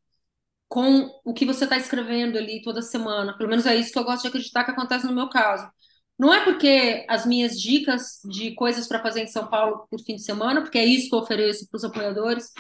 [0.70, 3.38] com o que você está escrevendo ali toda semana.
[3.38, 5.70] Pelo menos é isso que eu gosto de acreditar que acontece no meu caso.
[6.18, 10.16] Não é porque as minhas dicas de coisas para fazer em São Paulo por fim
[10.16, 12.52] de semana, porque é isso que eu ofereço para os apoiadores,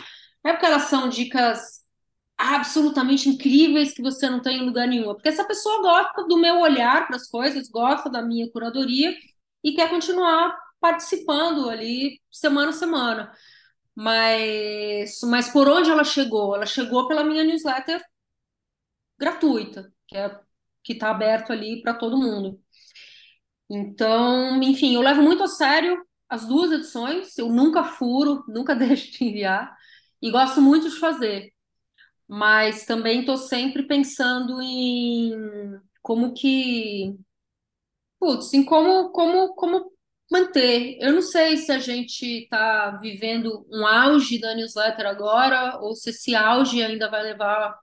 [0.43, 1.81] não é porque elas são dicas
[2.37, 5.13] absolutamente incríveis que você não tem em lugar nenhum.
[5.13, 9.13] Porque essa pessoa gosta do meu olhar para as coisas, gosta da minha curadoria
[9.63, 13.31] e quer continuar participando ali semana a semana.
[14.05, 16.55] Mas, mas por onde ela chegou?
[16.55, 18.01] Ela chegou pela minha newsletter
[19.19, 20.39] gratuita, que é
[20.83, 22.59] que está aberto ali para todo mundo.
[23.69, 29.11] Então, enfim, eu levo muito a sério as duas edições, eu nunca furo, nunca deixo
[29.11, 29.75] de enviar,
[30.21, 31.53] e gosto muito de fazer
[32.27, 35.31] mas também estou sempre pensando em
[36.01, 37.15] como que,
[38.19, 39.91] putz, em como, como, como
[40.31, 40.97] manter.
[40.99, 46.11] Eu não sei se a gente está vivendo um auge da newsletter agora, ou se
[46.11, 47.79] esse auge ainda vai levar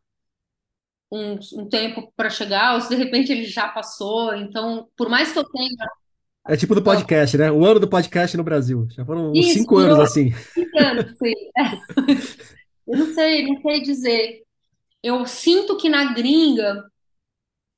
[1.11, 4.35] um, um tempo para chegar, ou se de repente ele já passou.
[4.35, 5.89] Então, por mais que eu tenha.
[6.49, 7.51] É tipo do podcast, né?
[7.51, 8.87] O ano do podcast no Brasil.
[8.91, 10.33] Já foram uns Isso, cinco anos assim.
[10.33, 11.35] Cinco anos, sim.
[11.59, 12.17] É.
[12.87, 14.43] Eu não sei, não sei dizer.
[15.03, 16.85] Eu sinto que na gringa,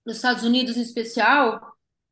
[0.04, 1.58] nos Estados Unidos em especial,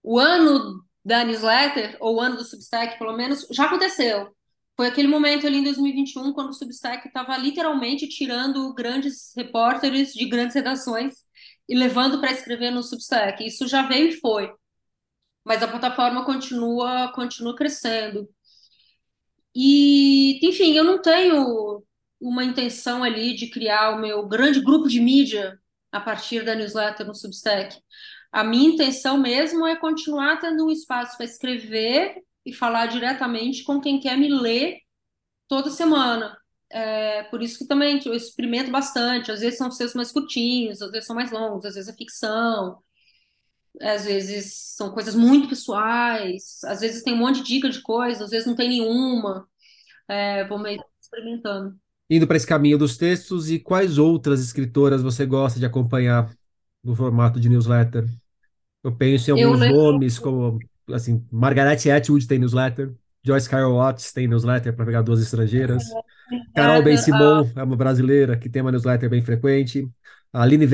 [0.02, 4.28] o ano da newsletter, ou ano do Substack, pelo menos, já aconteceu.
[4.76, 10.28] Foi aquele momento ali em 2021, quando o Substack estava literalmente tirando grandes repórteres de
[10.28, 11.14] grandes redações
[11.68, 13.46] e levando para escrever no Substack.
[13.46, 14.52] Isso já veio e foi.
[15.44, 18.28] Mas a plataforma continua, continua crescendo.
[19.54, 21.84] E, enfim, eu não tenho
[22.20, 25.56] uma intenção ali de criar o meu grande grupo de mídia
[25.92, 27.76] a partir da newsletter no Substack.
[28.32, 33.80] A minha intenção mesmo é continuar tendo um espaço para escrever e falar diretamente com
[33.80, 34.78] quem quer me ler
[35.48, 36.36] toda semana.
[36.70, 39.32] É, por isso que também eu experimento bastante.
[39.32, 42.78] Às vezes são textos mais curtinhos, às vezes são mais longos, às vezes é ficção,
[43.80, 48.22] às vezes são coisas muito pessoais, às vezes tem um monte de dica de coisas,
[48.22, 49.48] às vezes não tem nenhuma.
[50.08, 55.26] É, vou meio experimentando indo para esse caminho dos textos e quais outras escritoras você
[55.26, 56.32] gosta de acompanhar
[56.86, 58.06] no formato de newsletter?
[58.82, 60.58] Eu penso em alguns nomes, como
[60.92, 62.94] assim, Margaret Atwood tem newsletter,
[63.24, 65.82] Joyce Carol Watts tem newsletter para pegar duas estrangeiras,
[66.54, 69.90] Carol Ben Simon é uma brasileira que tem uma newsletter bem frequente,
[70.32, 70.66] a Aline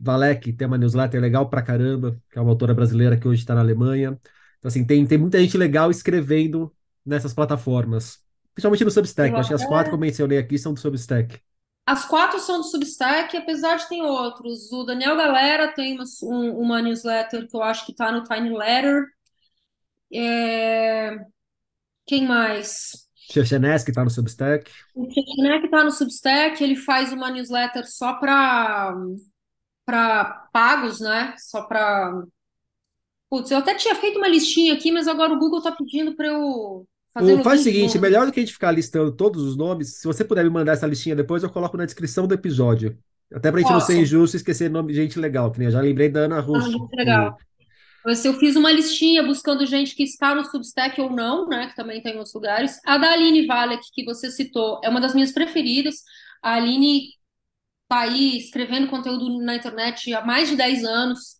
[0.00, 3.54] Valek tem uma newsletter legal pra caramba, que é uma autora brasileira que hoje está
[3.54, 4.18] na Alemanha.
[4.58, 6.72] Então, assim, tem, tem muita gente legal escrevendo
[7.04, 8.20] nessas plataformas.
[8.54, 9.32] Principalmente no Substack.
[9.32, 11.40] Eu acho que as quatro que eu mencionei aqui são do Substack.
[11.88, 14.70] As quatro são do Substack, apesar de ter outros.
[14.70, 18.54] O Daniel Galera tem uma, um, uma newsletter que eu acho que está no Tiny
[18.54, 19.06] Letter.
[20.12, 21.16] É...
[22.04, 23.08] Quem mais?
[23.32, 24.70] Chechenek está no Substack.
[24.94, 28.94] O Chechenek está no Substack, ele faz uma newsletter só para
[29.86, 31.34] para pagos, né?
[31.38, 32.22] Só para
[33.30, 36.26] Putz, eu até tinha feito uma listinha aqui, mas agora o Google está pedindo para
[36.26, 39.98] eu o, faz o seguinte, melhor do que a gente ficar listando todos os nomes,
[40.00, 42.98] se você puder me mandar essa listinha depois, eu coloco na descrição do episódio.
[43.32, 43.80] Até pra gente Posso.
[43.80, 46.20] não ser injusto e esquecer nome de gente legal, que nem eu já lembrei da
[46.20, 46.88] Ana Russo.
[46.92, 47.38] Ah, legal.
[48.06, 51.66] Eu fiz uma listinha buscando gente que está no Substack ou não, né?
[51.66, 52.80] Que também tem outros lugares.
[52.86, 55.96] A da Aline Valek, que você citou, é uma das minhas preferidas.
[56.42, 57.08] A Aline
[57.82, 61.37] está aí escrevendo conteúdo na internet há mais de 10 anos.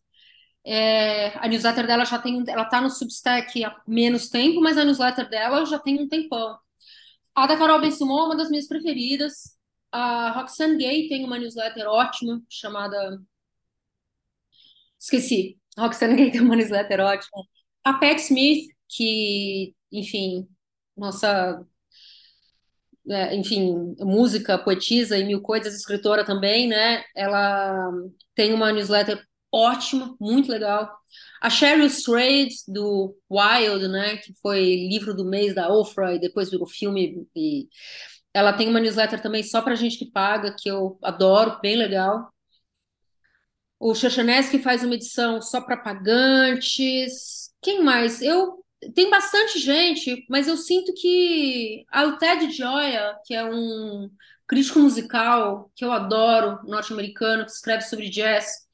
[0.64, 4.84] É, a newsletter dela já tem, ela está no Substack há menos tempo, mas a
[4.84, 6.58] newsletter dela já tem um tempão.
[7.34, 9.56] A da Carol Ben Simon é uma das minhas preferidas.
[9.92, 13.20] A Roxane Gay tem uma newsletter ótima chamada.
[14.98, 15.58] Esqueci.
[15.78, 17.44] Roxane Gay tem uma newsletter ótima.
[17.84, 20.48] A Pat Smith, que, enfim,
[20.96, 21.64] nossa.
[23.10, 27.04] É, enfim, música, poetisa e mil coisas, escritora também, né?
[27.16, 27.90] Ela
[28.34, 30.96] tem uma newsletter ótima, muito legal.
[31.40, 36.50] A Cheryl Strayed, do Wild, né, que foi livro do mês da Oprah e depois
[36.50, 37.68] virou filme, e
[38.34, 42.32] ela tem uma newsletter também só para gente que paga, que eu adoro, bem legal.
[43.80, 47.52] O Xoxanesque faz uma edição só para pagantes.
[47.62, 48.20] Quem mais?
[48.20, 54.08] Eu tem bastante gente, mas eu sinto que o Ted Gioia, que é um
[54.46, 58.67] crítico musical que eu adoro, norte-americano, que escreve sobre jazz,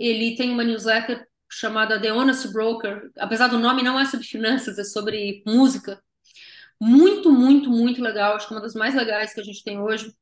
[0.00, 3.10] ele tem uma newsletter chamada The Honest Broker.
[3.18, 6.02] Apesar do nome, não é sobre finanças, é sobre música.
[6.80, 8.34] Muito, muito, muito legal.
[8.34, 10.12] Acho que é uma das mais legais que a gente tem hoje.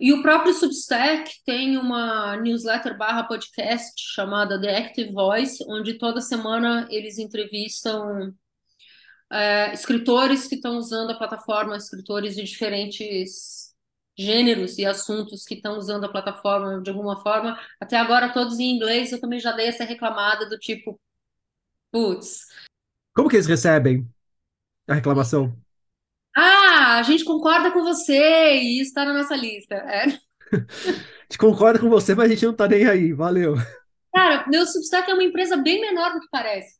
[0.00, 6.22] E o próprio Substack tem uma newsletter barra podcast chamada The Active Voice, onde toda
[6.22, 8.34] semana eles entrevistam
[9.30, 13.69] é, escritores que estão usando a plataforma, escritores de diferentes
[14.20, 17.58] gêneros e assuntos que estão usando a plataforma de alguma forma.
[17.80, 21.00] Até agora, todos em inglês, eu também já dei essa reclamada do tipo,
[21.90, 22.46] putz.
[23.14, 24.06] Como que eles recebem
[24.88, 25.56] a reclamação?
[26.36, 29.74] Ah, a gente concorda com você e isso está na nossa lista.
[29.74, 30.06] É.
[30.52, 33.12] a gente concorda com você, mas a gente não está nem aí.
[33.12, 33.54] Valeu.
[34.12, 36.79] Cara, meu Substack é uma empresa bem menor do que parece.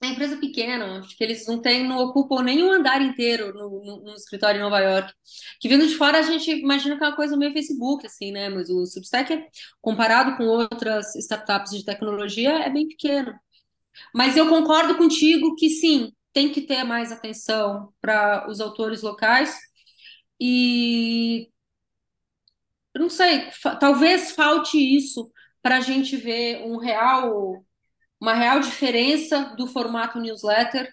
[0.00, 4.04] É empresa pequena, acho que eles não têm, não ocupam nenhum andar inteiro no, no,
[4.04, 5.12] no, escritório em Nova York.
[5.60, 8.48] Que vindo de fora a gente imagina que é uma coisa meio Facebook, assim, né?
[8.48, 9.44] Mas o Substack,
[9.80, 13.34] comparado com outras startups de tecnologia, é bem pequeno.
[14.14, 19.58] Mas eu concordo contigo que sim, tem que ter mais atenção para os autores locais
[20.40, 21.48] e
[22.94, 23.48] não sei,
[23.80, 25.30] talvez falte isso
[25.62, 27.64] para a gente ver um real
[28.20, 30.92] uma real diferença do formato newsletter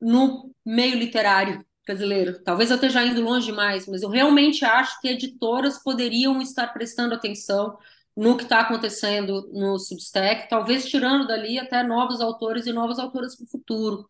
[0.00, 2.42] no meio literário brasileiro.
[2.42, 7.14] Talvez eu esteja indo longe demais, mas eu realmente acho que editoras poderiam estar prestando
[7.14, 7.78] atenção
[8.16, 13.36] no que está acontecendo no Substack, talvez tirando dali até novos autores e novas autoras
[13.36, 14.06] para o futuro.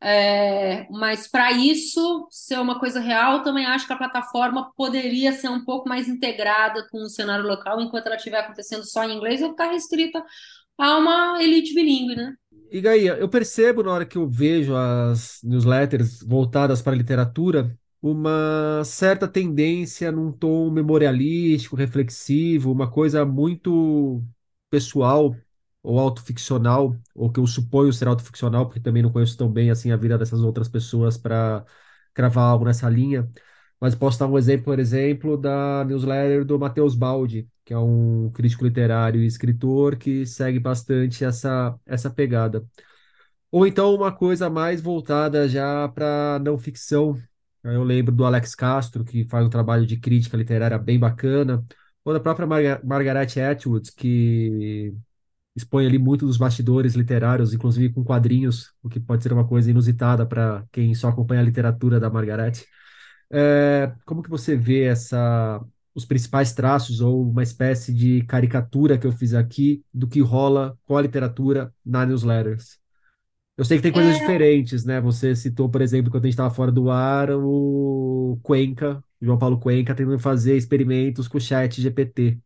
[0.00, 5.48] É, mas para isso ser uma coisa real, também acho que a plataforma poderia ser
[5.48, 9.40] um pouco mais integrada com o cenário local, enquanto ela estiver acontecendo só em inglês,
[9.40, 10.22] vai ficar restrita
[10.78, 12.34] a uma elite bilíngue, né?
[12.70, 17.76] E Gaia, eu percebo na hora que eu vejo as newsletters voltadas para a literatura
[18.02, 24.22] uma certa tendência num tom memorialístico, reflexivo, uma coisa muito
[24.70, 25.34] pessoal
[25.82, 29.92] ou autoficcional, ou que eu suponho ser autoficcional, porque também não conheço tão bem assim
[29.92, 31.64] a vida dessas outras pessoas para
[32.12, 33.30] cravar algo nessa linha.
[33.80, 38.30] Mas posso dar um exemplo, por exemplo, da newsletter do Matheus Baldi, que é um
[38.30, 42.64] crítico literário e escritor que segue bastante essa, essa pegada.
[43.50, 47.16] Ou então uma coisa mais voltada já para não ficção.
[47.62, 51.64] Eu lembro do Alex Castro, que faz um trabalho de crítica literária bem bacana,
[52.04, 54.92] ou da própria Mar Margaret Atwood, que
[55.56, 59.70] expõe ali muito dos bastidores literários, inclusive com quadrinhos, o que pode ser uma coisa
[59.70, 62.52] inusitada para quem só acompanha a literatura da Margaret.
[63.30, 69.06] É, como que você vê essa, os principais traços ou uma espécie de caricatura que
[69.06, 72.78] eu fiz aqui do que rola com a literatura na newsletters.
[73.56, 74.18] Eu sei que tem coisas é...
[74.18, 75.00] diferentes, né?
[75.00, 79.60] Você citou, por exemplo, quando a gente estava fora do ar, o Cuenca, João Paulo
[79.60, 82.38] Cuenca, tentando fazer experimentos com o chat GPT.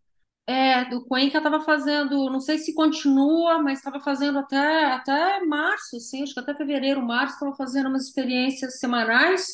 [0.47, 6.01] É, do Cuenca estava fazendo, não sei se continua, mas estava fazendo até, até março,
[6.01, 9.47] sim, acho que até fevereiro, março, estava fazendo umas experiências semanais,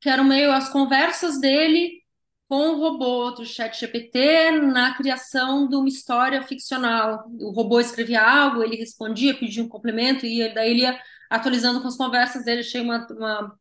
[0.00, 1.90] que eram meio as conversas dele
[2.48, 7.26] com o robô do ChatGPT na criação de uma história ficcional.
[7.40, 10.98] O robô escrevia algo, ele respondia, pedia um complemento, e daí ele ia
[11.30, 12.60] atualizando com as conversas dele.
[12.60, 13.54] Achei uma, uma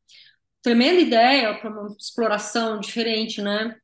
[0.61, 3.75] tremenda ideia para uma exploração diferente, né?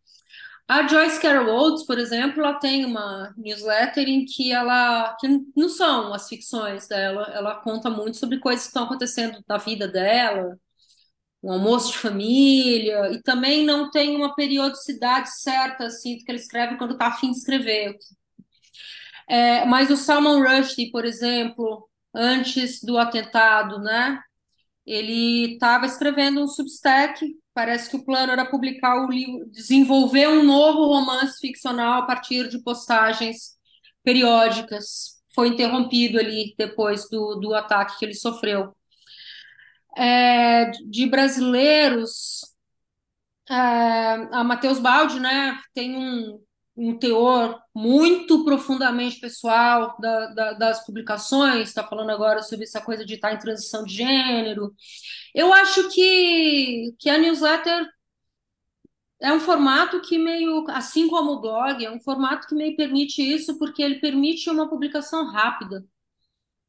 [0.68, 5.68] A Joyce Carol Oates, por exemplo, ela tem uma newsletter em que ela, que não
[5.68, 10.58] são as ficções dela, ela conta muito sobre coisas que estão acontecendo na vida dela,
[11.44, 16.78] um almoço de família, e também não tem uma periodicidade certa, assim, que ele escreve
[16.78, 17.98] quando está afim de escrever.
[19.28, 24.20] É, mas o Salman Rushdie, por exemplo, antes do atentado, né?
[24.86, 27.26] Ele estava escrevendo um Substack.
[27.54, 32.50] Parece que o plano era publicar o livro, desenvolver um novo romance ficcional a partir
[32.50, 33.58] de postagens
[34.04, 35.22] periódicas.
[35.36, 38.76] Foi interrompido ali depois do, do ataque que ele sofreu.
[39.96, 42.42] É, de brasileiros,
[43.50, 46.44] é, a Matheus Baldi, né, tem um,
[46.76, 53.06] um teor muito profundamente pessoal da, da, das publicações, está falando agora sobre essa coisa
[53.06, 54.74] de estar em transição de gênero.
[55.36, 57.88] Eu acho que, que a newsletter
[59.22, 63.22] é um formato que meio, assim como o blog, é um formato que meio permite
[63.22, 65.86] isso, porque ele permite uma publicação rápida.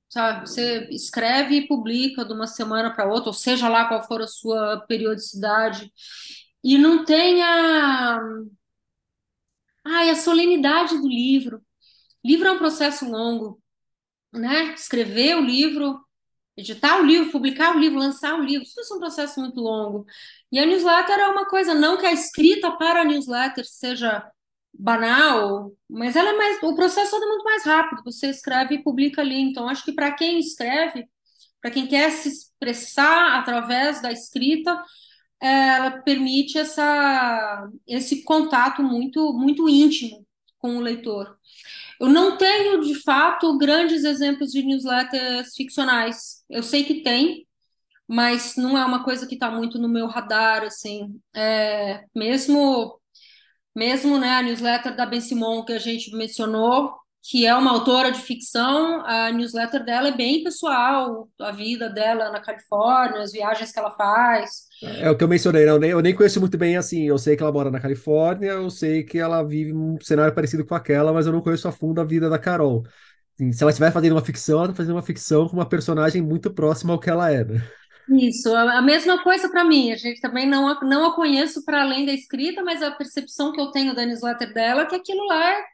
[0.08, 0.48] Sabe?
[0.48, 4.26] Você escreve e publica de uma semana para outra, ou seja lá qual for a
[4.28, 5.92] sua periodicidade,
[6.62, 8.20] e não tem a
[9.84, 11.62] Ai, a solenidade do livro.
[12.24, 13.60] Livro é um processo longo,
[14.32, 14.74] né?
[14.74, 16.00] Escrever o livro,
[16.56, 20.06] editar o livro, publicar o livro, lançar o livro, isso é um processo muito longo.
[20.52, 24.26] E a newsletter é uma coisa, não que a escrita para a newsletter seja
[24.78, 28.02] banal, mas ela é mais, o processo é muito mais rápido.
[28.04, 29.40] Você escreve e publica ali.
[29.40, 31.06] Então, acho que para quem escreve,
[31.60, 34.82] para quem quer se expressar através da escrita,
[35.40, 40.26] ela permite essa, esse contato muito, muito íntimo
[40.58, 41.36] com o leitor.
[42.00, 46.44] Eu não tenho, de fato, grandes exemplos de newsletters ficcionais.
[46.48, 47.46] Eu sei que tem,
[48.06, 51.20] mas não é uma coisa que está muito no meu radar, assim.
[51.34, 52.98] É, mesmo,
[53.74, 56.92] mesmo né, a newsletter da Ben Simon que a gente mencionou,
[57.26, 62.30] que é uma autora de ficção, a newsletter dela é bem pessoal, a vida dela
[62.30, 64.64] na Califórnia, as viagens que ela faz.
[64.82, 67.04] É o que eu mencionei, não, eu nem conheço muito bem assim.
[67.04, 70.66] Eu sei que ela mora na Califórnia, eu sei que ela vive um cenário parecido
[70.66, 72.84] com aquela, mas eu não conheço a fundo a vida da Carol.
[73.36, 76.52] Se ela estiver fazendo uma ficção, ela está fazendo uma ficção com uma personagem muito
[76.52, 77.42] próxima ao que ela é.
[77.42, 77.62] Né?
[78.08, 79.92] Isso, a mesma coisa para mim.
[79.92, 83.52] A gente também não a, não a conheço para além da escrita, mas a percepção
[83.52, 85.64] que eu tenho da newsletter dela é que aquilo lá é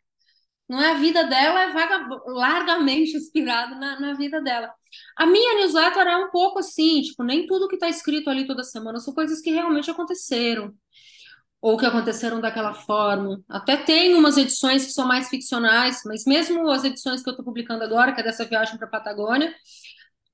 [0.68, 4.72] não é a vida dela, é vaga, largamente inspirado na, na vida dela.
[5.16, 8.62] A minha newsletter é um pouco assim, tipo, nem tudo que está escrito ali toda
[8.62, 10.72] semana são coisas que realmente aconteceram
[11.61, 13.43] ou que aconteceram daquela forma.
[13.49, 17.45] Até tem umas edições que são mais ficcionais, mas mesmo as edições que eu estou
[17.45, 19.55] publicando agora, que é dessa viagem para a Patagônia,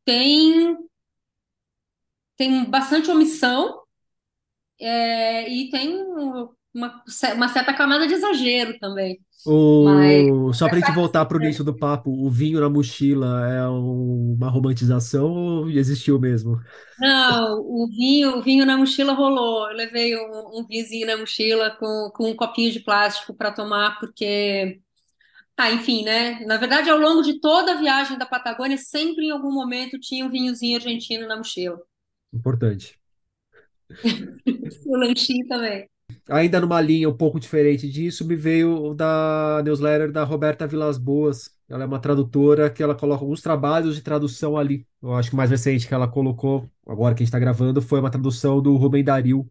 [0.05, 0.77] tem
[2.37, 3.80] tem bastante omissão
[4.80, 5.97] é, e tem
[6.74, 7.03] uma,
[7.34, 9.18] uma certa camada de exagero também.
[9.47, 9.84] O...
[9.84, 10.57] Mas...
[10.59, 13.66] Só para a gente voltar para o início do papo, o vinho na mochila é
[13.68, 16.61] uma romantização ou existiu mesmo?
[16.99, 19.70] Não, o vinho, o vinho na mochila rolou.
[19.70, 23.99] Eu levei um, um vinhozinho na mochila com, com um copinho de plástico para tomar,
[24.01, 24.80] porque.
[25.57, 26.41] Ah, enfim, né?
[26.45, 30.26] Na verdade, ao longo de toda a viagem da Patagônia, sempre em algum momento tinha
[30.26, 31.78] um vinhozinho argentino na mochila.
[32.37, 32.99] Importante.
[34.87, 35.89] o lanchinho também
[36.28, 41.51] ainda numa linha um pouco diferente disso, me veio da newsletter da Roberta Vilas Boas.
[41.68, 44.87] Ela é uma tradutora que ela coloca alguns trabalhos de tradução ali.
[45.03, 47.82] Eu acho que o mais recente que ela colocou, agora que a gente está gravando,
[47.82, 49.51] foi uma tradução do Rubem Daril.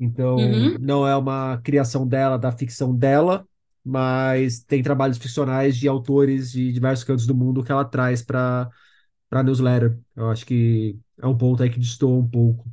[0.00, 0.76] Então, uhum.
[0.80, 3.46] não é uma criação dela, da ficção dela,
[3.84, 8.68] mas tem trabalhos ficcionais de autores de diversos cantos do mundo que ela traz para
[9.30, 9.96] a newsletter.
[10.16, 12.64] Eu acho que é um ponto aí que distorce um pouco.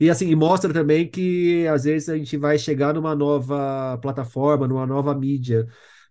[0.00, 4.86] E assim, mostra também que às vezes a gente vai chegar numa nova plataforma, numa
[4.86, 5.66] nova mídia,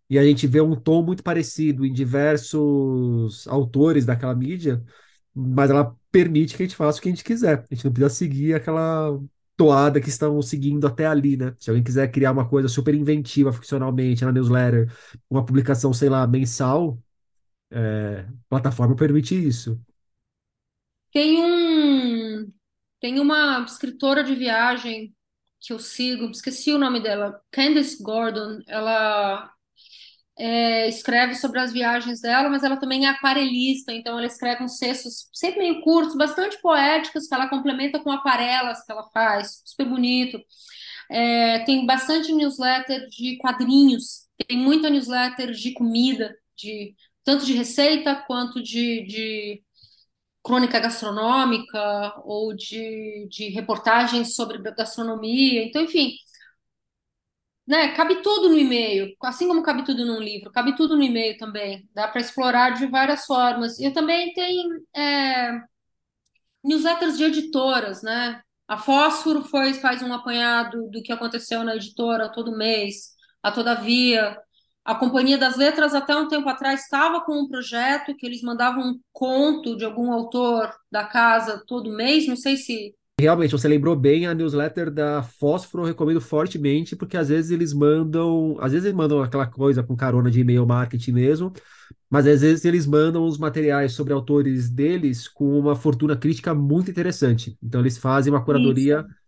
[0.10, 4.84] e a gente vê um tom muito parecido em diversos autores daquela mídia,
[5.34, 7.66] mas ela permite que a gente faça o que a gente quiser.
[7.70, 9.20] A gente não precisa seguir aquela
[9.56, 11.56] toada que estão seguindo até ali, né?
[11.60, 14.92] Se alguém quiser criar uma coisa super inventiva ficcionalmente na newsletter,
[15.30, 17.00] uma publicação, sei lá, mensal,
[17.72, 19.80] é, plataforma permite isso.
[21.12, 22.52] Tem um
[23.00, 25.14] tem uma escritora de viagem
[25.60, 28.60] que eu sigo, esqueci o nome dela, Candice Gordon.
[28.68, 29.52] Ela
[30.38, 34.78] é, escreve sobre as viagens dela, mas ela também é aquarelista, então ela escreve uns
[34.78, 39.88] textos sempre meio curtos, bastante poéticos, que ela complementa com aquarelas que ela faz, super
[39.88, 40.40] bonito.
[41.10, 48.16] É, tem bastante newsletter de quadrinhos, tem muita newsletter de comida, de tanto de receita
[48.28, 49.64] quanto de, de
[50.44, 55.64] crônica gastronômica ou de, de reportagens sobre gastronomia.
[55.64, 56.14] Então, enfim,
[57.68, 61.38] né, cabe tudo no e-mail, assim como cabe tudo num livro, cabe tudo no e-mail
[61.38, 61.88] também.
[61.94, 63.80] Dá para explorar de várias formas.
[63.80, 65.62] E também tem é,
[66.64, 68.42] newsletters de editoras, né?
[68.68, 73.12] A Fósforo foi, faz um apanhado do que aconteceu na editora todo mês,
[73.44, 74.38] a Todavia
[74.84, 78.84] A Companhia das Letras, até um tempo atrás, estava com um projeto que eles mandavam
[78.84, 82.28] um conto de algum autor da casa todo mês.
[82.28, 82.96] Não sei se.
[83.20, 87.72] Realmente, você lembrou bem, a newsletter da Fósforo eu recomendo fortemente, porque às vezes eles
[87.72, 91.54] mandam, às vezes eles mandam aquela coisa com carona de e-mail marketing mesmo,
[92.10, 96.90] mas às vezes eles mandam os materiais sobre autores deles com uma fortuna crítica muito
[96.90, 97.56] interessante.
[97.62, 99.21] Então eles fazem uma curadoria Isso.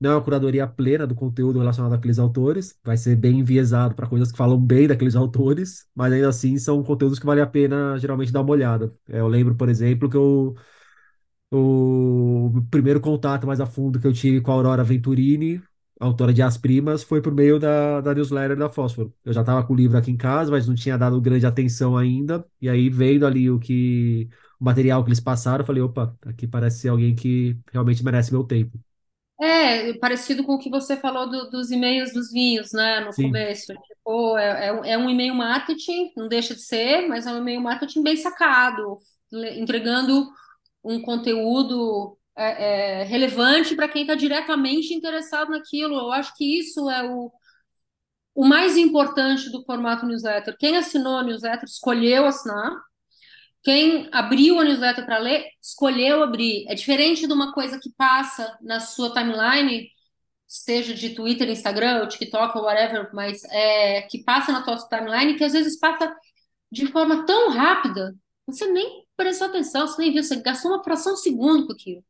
[0.00, 4.06] Não é uma curadoria plena do conteúdo relacionado àqueles autores, vai ser bem enviesado para
[4.08, 7.98] coisas que falam bem daqueles autores, mas ainda assim são conteúdos que vale a pena
[7.98, 8.94] geralmente dar uma olhada.
[9.08, 10.54] É, eu lembro, por exemplo, que eu,
[11.50, 15.62] o primeiro contato mais a fundo que eu tive com a Aurora Venturini,
[15.98, 19.14] autora de As Primas, foi por meio da, da newsletter da Fósforo.
[19.24, 21.96] Eu já estava com o livro aqui em casa, mas não tinha dado grande atenção
[21.96, 24.28] ainda, e aí vendo ali o que
[24.58, 28.32] o material que eles passaram, eu falei, opa, aqui parece ser alguém que realmente merece
[28.32, 28.78] meu tempo.
[29.40, 33.24] É, parecido com o que você falou do- dos e-mails dos vinhos, né, no Sim.
[33.24, 33.72] começo.
[33.74, 37.38] Tipo, é, é um é um e-mail marketing, não deixa de ser, mas é um
[37.38, 38.98] e-mail marketing bem sacado,
[39.56, 40.28] entregando
[40.84, 45.94] um conteúdo é, é, relevante para quem está diretamente interessado naquilo.
[45.98, 47.32] Eu acho que isso é o,
[48.34, 50.56] o mais importante do formato newsletter.
[50.58, 52.72] Quem assinou a newsletter escolheu assinar,
[53.62, 56.64] quem abriu a newsletter para ler escolheu abrir.
[56.68, 59.88] É diferente de uma coisa que passa na sua timeline
[60.50, 65.44] seja de Twitter, Instagram, TikTok ou whatever, mas é, que passa na tua timeline, que
[65.44, 66.12] às vezes passa
[66.72, 71.14] de forma tão rápida, você nem prestou atenção, você nem viu, você gastou uma fração
[71.14, 72.04] de segundo com aquilo.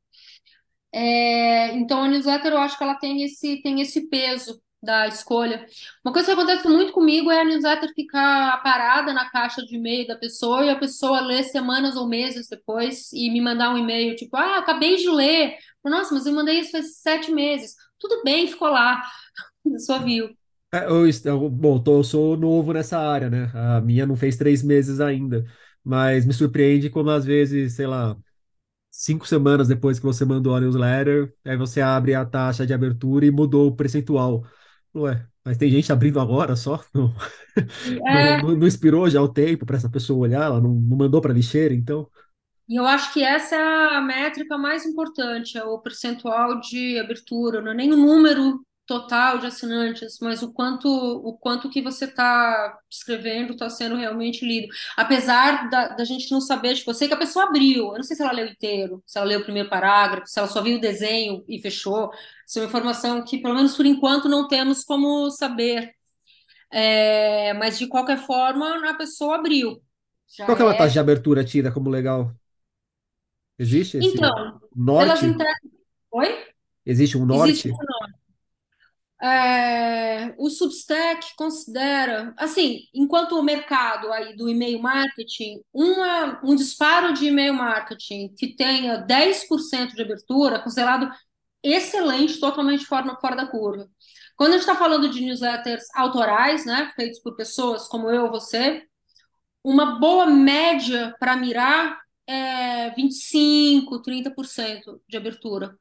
[0.92, 5.66] É, então a newsletter eu acho que ela tem esse, tem esse peso da escolha.
[6.04, 10.06] Uma coisa que acontece muito comigo é a newsletter ficar parada na caixa de e-mail
[10.06, 14.16] da pessoa e a pessoa ler semanas ou meses depois e me mandar um e-mail
[14.16, 15.56] tipo, ah, acabei de ler.
[15.84, 17.74] Nossa, mas eu mandei isso faz sete meses.
[17.98, 19.02] Tudo bem, ficou lá.
[19.64, 20.30] Pessoa viu.
[20.72, 23.50] É, eu, eu- bom, tô- eu sou novo nessa área, né?
[23.54, 25.44] A minha não fez três meses ainda,
[25.82, 28.16] mas me surpreende como às vezes, sei lá,
[28.90, 33.26] cinco semanas depois que você mandou a newsletter, aí você abre a taxa de abertura
[33.26, 34.44] e mudou o percentual.
[34.94, 36.84] Ué, mas tem gente abrindo agora só?
[36.94, 37.14] Não,
[38.06, 40.44] É, não, não expirou já o tempo para essa pessoa olhar?
[40.44, 42.08] Ela não, não mandou para lixeira, então?
[42.68, 47.60] E eu acho que essa é a métrica mais importante, é o percentual de abertura,
[47.60, 52.06] não é nem o número total de assinantes, mas o quanto o quanto que você
[52.06, 54.68] está escrevendo está sendo realmente lido.
[54.96, 58.02] Apesar da, da gente não saber, tipo, eu sei que a pessoa abriu, eu não
[58.02, 60.76] sei se ela leu inteiro, se ela leu o primeiro parágrafo, se ela só viu
[60.78, 62.10] o desenho e fechou.
[62.46, 65.94] Isso é uma informação que, pelo menos por enquanto, não temos como saber.
[66.72, 69.82] É, mas de qualquer forma, a pessoa abriu.
[70.44, 71.00] Qual Já que é uma taxa de é.
[71.00, 72.34] abertura tida como legal?
[73.58, 75.40] Existe esse Então, norte?
[76.10, 76.28] Oi?
[76.84, 77.68] Existe um Existe.
[77.68, 77.78] norte?
[79.22, 87.12] É, o Substack considera, assim, enquanto o mercado aí do e-mail marketing, uma, um disparo
[87.12, 91.10] de e-mail marketing que tenha 10% de abertura, é considerado
[91.62, 93.88] excelente, totalmente fora, fora da curva.
[94.36, 98.30] Quando a gente está falando de newsletters autorais, né, feitos por pessoas como eu ou
[98.30, 98.82] você,
[99.62, 105.76] uma boa média para mirar é 25, 30% de abertura.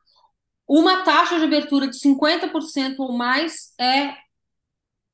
[0.70, 4.16] Uma taxa de abertura de 50% ou mais é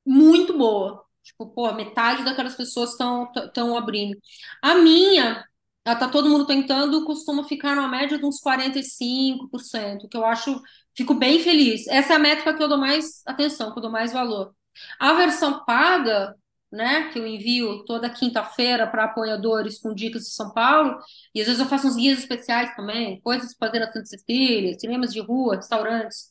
[0.06, 1.04] muito boa.
[1.24, 4.18] Tipo, pô, metade daquelas pessoas estão abrindo.
[4.62, 5.44] A minha,
[5.84, 10.62] ela tá todo mundo tentando, costuma ficar na média de uns 45%, que eu acho,
[10.96, 11.88] fico bem feliz.
[11.88, 14.54] Essa é a métrica que eu dou mais atenção, que eu dou mais valor.
[15.00, 16.36] A versão paga,
[16.72, 20.98] né, que eu envio toda quinta-feira para apoiadores com dicas de São Paulo,
[21.34, 24.78] e às vezes eu faço uns guias especiais também, coisas para fazer na Santa Cecília,
[24.80, 26.30] cinemas de rua, restaurantes.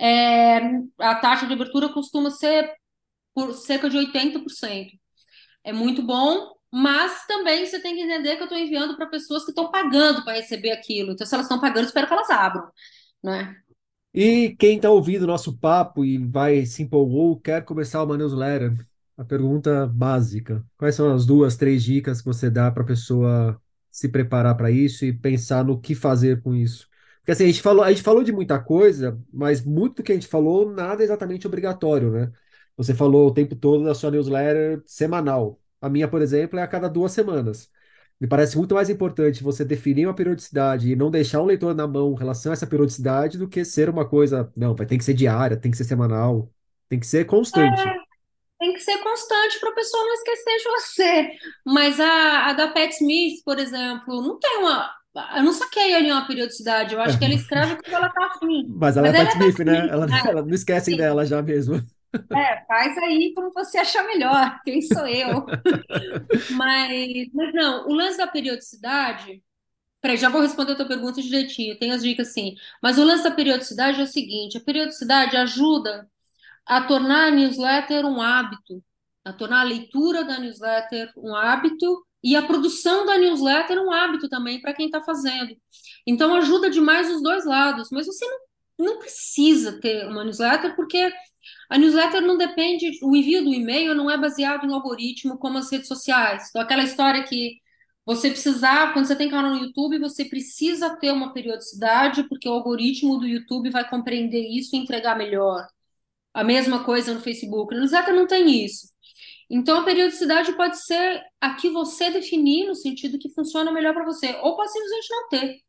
[0.00, 0.58] É,
[0.98, 2.72] a taxa de abertura costuma ser
[3.34, 4.90] por cerca de 80%.
[5.64, 9.44] É muito bom, mas também você tem que entender que eu estou enviando para pessoas
[9.44, 11.12] que estão pagando para receber aquilo.
[11.12, 12.68] Então, se elas estão pagando, espero que elas abram,
[13.22, 13.56] né?
[14.14, 18.86] E quem está ouvindo o nosso papo e vai se empolgou, quer começar uma newsletter?
[19.22, 23.60] A pergunta básica: quais são as duas, três dicas que você dá para a pessoa
[23.88, 26.88] se preparar para isso e pensar no que fazer com isso?
[27.20, 30.10] Porque assim, a gente falou, a gente falou de muita coisa, mas muito do que
[30.10, 32.32] a gente falou, nada é exatamente obrigatório, né?
[32.76, 35.60] Você falou o tempo todo da sua newsletter semanal.
[35.80, 37.70] A minha, por exemplo, é a cada duas semanas.
[38.20, 41.86] Me parece muito mais importante você definir uma periodicidade e não deixar o leitor na
[41.86, 45.04] mão em relação a essa periodicidade do que ser uma coisa, não, vai ter que
[45.04, 46.52] ser diária, tem que ser semanal,
[46.88, 47.82] tem que ser constante.
[48.62, 51.32] Tem que ser constante para a pessoa não esquecer de você.
[51.66, 54.90] Mas a, a da Pat Smith, por exemplo, não tem uma.
[55.36, 56.94] Eu não saquei ali uma periodicidade.
[56.94, 58.72] Eu É, acho que ela escreve quando ela tá afim.
[58.74, 59.88] mas ela é Mas ela Pat é Pat Smith, né?
[59.88, 60.22] Smith, Ela, né?
[60.24, 60.96] ela não esquecem Sim.
[60.96, 61.76] dela já mesmo.
[62.34, 65.54] É, faz aí como você achar melhor, quem sou eu?
[66.48, 69.42] Mas, mas não, o lance da periodicidade.
[70.02, 72.56] Peraí, já vou responder a tua pergunta direitinho, tem as dicas sim.
[72.82, 76.10] Mas o lance da periodicidade é o seguinte: a periodicidade ajuda
[76.66, 78.82] a tornar a newsletter um hábito,
[79.24, 84.28] a tornar a leitura da newsletter um hábito e a produção da newsletter um hábito
[84.28, 85.56] também para quem está fazendo.
[86.06, 88.38] Então ajuda demais os dois lados, mas você não,
[88.92, 91.12] não precisa ter uma newsletter porque
[91.68, 95.70] a newsletter não depende, o envio do e-mail não é baseado em algoritmo como as
[95.70, 96.48] redes sociais.
[96.50, 97.60] Então aquela história que
[98.04, 102.52] você precisar, quando você tem canal no YouTube, você precisa ter uma periodicidade, porque o
[102.52, 105.66] algoritmo do YouTube vai compreender isso e entregar melhor.
[106.34, 107.74] A mesma coisa no Facebook.
[107.74, 108.92] No newsletter não tem isso.
[109.50, 114.04] Então, a periodicidade pode ser a que você definir, no sentido que funciona melhor para
[114.04, 115.60] você, ou pode simplesmente não ter.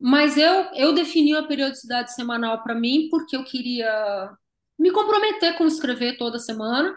[0.00, 4.30] Mas eu, eu defini a periodicidade semanal para mim porque eu queria
[4.78, 6.96] me comprometer com escrever toda semana.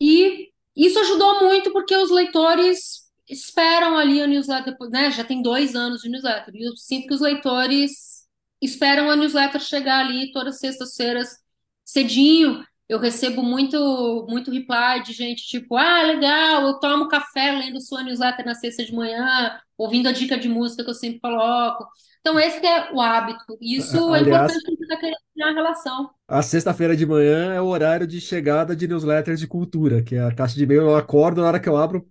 [0.00, 5.10] E isso ajudou muito porque os leitores esperam ali a newsletter, né?
[5.10, 6.54] Já tem dois anos de newsletter.
[6.54, 8.26] E eu sinto que os leitores
[8.60, 11.41] esperam a newsletter chegar ali todas as sextas-feiras
[11.84, 12.64] cedinho.
[12.88, 18.02] Eu recebo muito, muito reply de gente tipo, ah, legal, eu tomo café lendo sua
[18.02, 21.88] newsletter na sexta de manhã, ouvindo a dica de música que eu sempre coloco.
[22.20, 23.56] Então, esse é o hábito.
[23.60, 26.10] Isso é Aliás, importante para querer criar relação.
[26.28, 30.20] a sexta-feira de manhã é o horário de chegada de newsletters de cultura, que é
[30.24, 32.06] a caixa de e-mail, eu acordo na hora que eu abro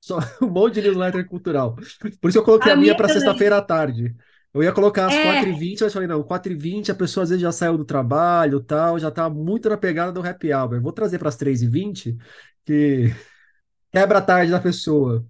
[0.00, 1.76] só um monte de newsletter cultural.
[2.20, 4.14] Por isso eu coloquei a A minha para sexta-feira à tarde.
[4.54, 7.50] Eu ia colocar às É, 4h20, mas falei, não, 4h20 a pessoa às vezes já
[7.52, 10.80] saiu do trabalho, tal, já tá muito na pegada do happy hour.
[10.80, 12.16] Vou trazer para as 3h20,
[12.64, 13.10] que
[13.92, 15.24] quebra a tarde da pessoa.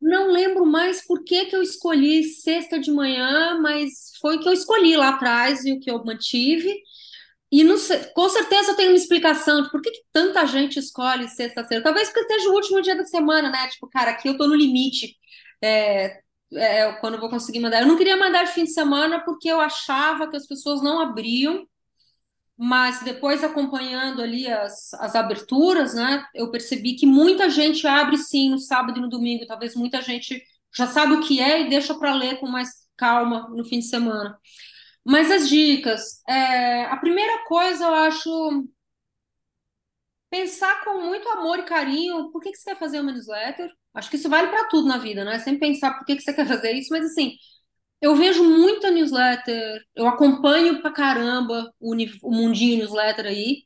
[0.00, 4.48] não lembro mais por que que eu escolhi sexta de manhã, mas foi o que
[4.48, 6.74] eu escolhi lá atrás e o que eu mantive.
[7.52, 11.28] E não sei, com certeza tem uma explicação de por que, que tanta gente escolhe
[11.28, 11.84] sexta-feira.
[11.84, 13.68] Talvez porque seja o último dia da semana, né?
[13.68, 15.16] Tipo, cara, aqui eu tô no limite.
[15.62, 16.21] É,
[16.54, 17.82] é, quando vou conseguir mandar.
[17.82, 21.00] Eu não queria mandar de fim de semana porque eu achava que as pessoas não
[21.00, 21.66] abriam,
[22.56, 26.24] mas depois acompanhando ali as, as aberturas, né?
[26.34, 29.46] Eu percebi que muita gente abre sim no sábado e no domingo.
[29.46, 30.42] Talvez muita gente
[30.74, 33.86] já sabe o que é e deixa para ler com mais calma no fim de
[33.86, 34.38] semana.
[35.04, 38.68] Mas as dicas, é, a primeira coisa eu acho
[40.30, 43.70] pensar com muito amor e carinho por que que você quer fazer uma newsletter.
[43.94, 45.38] Acho que isso vale para tudo na vida, né?
[45.38, 47.36] Sempre pensar por que que você quer fazer isso, mas assim,
[48.00, 53.64] eu vejo muita newsletter, eu acompanho pra caramba o, o mundinho newsletter aí.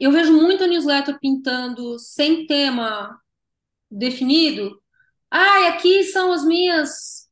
[0.00, 3.20] Eu vejo muita newsletter pintando sem tema
[3.90, 4.80] definido.
[5.30, 7.28] Ah, e aqui são as minhas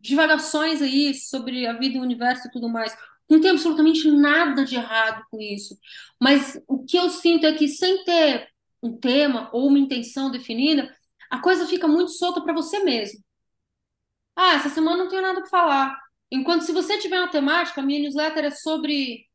[0.00, 2.96] divagações aí sobre a vida o universo e tudo mais.
[3.28, 5.76] Não tem absolutamente nada de errado com isso.
[6.20, 8.48] Mas o que eu sinto é que sem ter
[8.82, 10.94] um tema ou uma intenção definida,
[11.30, 13.20] a coisa fica muito solta para você mesmo.
[14.34, 15.98] Ah, essa semana não tenho nada para falar.
[16.30, 19.26] Enquanto se você tiver uma temática, a minha newsletter é sobre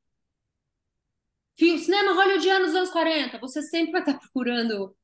[1.58, 3.40] fi- cinema hollywoodiano dos anos 40.
[3.40, 4.96] Você sempre vai estar procurando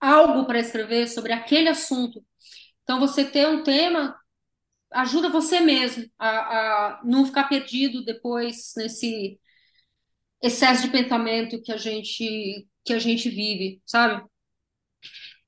[0.00, 2.24] algo para escrever sobre aquele assunto.
[2.84, 4.16] Então, você ter um tema
[4.92, 9.38] ajuda você mesmo a, a não ficar perdido depois nesse
[10.42, 14.24] excesso de pensamento que a gente que a gente vive, sabe?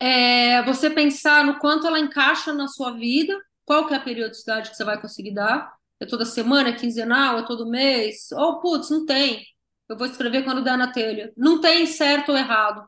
[0.00, 4.70] É você pensar no quanto ela encaixa na sua vida, qual que é a periodicidade
[4.70, 5.72] que você vai conseguir dar?
[6.00, 8.32] É toda semana, é quinzenal, é todo mês?
[8.32, 9.44] Ou, putz, não tem.
[9.88, 11.32] Eu vou escrever quando der na telha.
[11.36, 12.82] Não tem certo ou errado.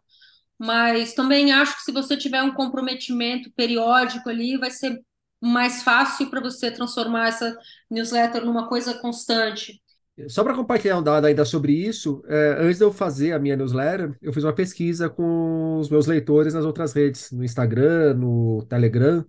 [0.58, 4.98] Mas também acho que se você tiver um comprometimento periódico ali, vai ser
[5.40, 7.58] mais fácil para você transformar essa
[7.90, 9.81] newsletter numa coisa constante.
[10.28, 13.56] Só para compartilhar um dado ainda sobre isso, é, antes de eu fazer a minha
[13.56, 18.62] newsletter, eu fiz uma pesquisa com os meus leitores nas outras redes, no Instagram, no
[18.68, 19.24] Telegram,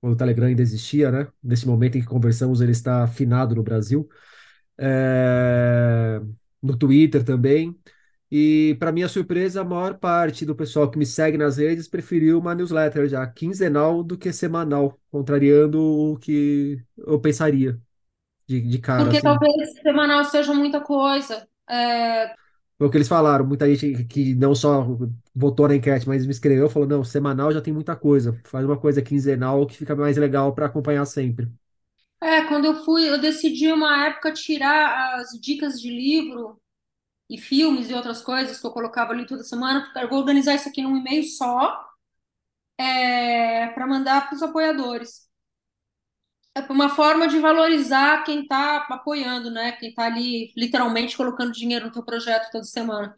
[0.00, 1.28] quando o Telegram ainda existia, né?
[1.42, 4.08] Nesse momento em que conversamos, ele está afinado no Brasil.
[4.78, 6.20] É,
[6.62, 7.76] no Twitter também.
[8.30, 12.38] E, para minha surpresa, a maior parte do pessoal que me segue nas redes preferiu
[12.38, 17.80] uma newsletter já quinzenal do que semanal, contrariando o que eu pensaria
[18.48, 19.28] de, de cara, Porque assim.
[19.28, 21.48] talvez semanal seja muita coisa.
[21.68, 22.34] É,
[22.78, 23.46] Foi o que eles falaram.
[23.46, 24.86] Muita gente que não só
[25.34, 28.38] votou na enquete, mas me escreveu, falou: não, semanal já tem muita coisa.
[28.44, 31.50] Faz uma coisa quinzenal que fica mais legal para acompanhar sempre.
[32.22, 36.60] é, quando eu fui, eu decidi uma época tirar as dicas de livro
[37.30, 39.92] e filmes e outras coisas que eu colocava ali toda semana.
[39.96, 41.86] Eu vou organizar isso aqui num e-mail só,
[42.78, 45.28] é, para mandar para os apoiadores.
[46.56, 49.72] É uma forma de valorizar quem está apoiando, né?
[49.72, 53.14] Quem está ali literalmente colocando dinheiro no teu projeto toda semana.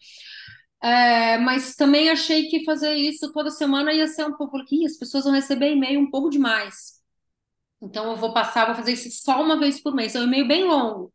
[0.82, 4.59] É, mas também achei que fazer isso toda semana ia ser um pouco.
[4.84, 6.99] As pessoas vão receber e-mail um pouco demais.
[7.80, 10.14] Então eu vou passar, vou fazer isso só uma vez por mês.
[10.14, 11.12] É um e-mail bem longo,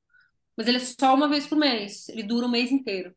[0.58, 2.10] mas ele é só uma vez por mês.
[2.10, 3.14] Ele dura o mês inteiro.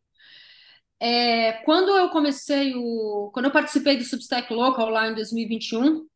[1.00, 3.30] É, quando eu comecei o.
[3.32, 6.06] Quando eu participei do Substack Local lá em 2021,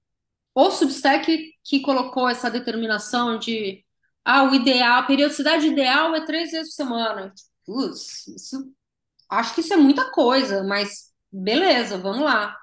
[0.61, 3.85] o Substack que colocou essa determinação de
[4.25, 7.33] ah, o ideal, a periodicidade ideal é três vezes por semana.
[7.65, 8.73] Putz, isso,
[9.31, 12.57] acho que isso é muita coisa, mas beleza, vamos lá.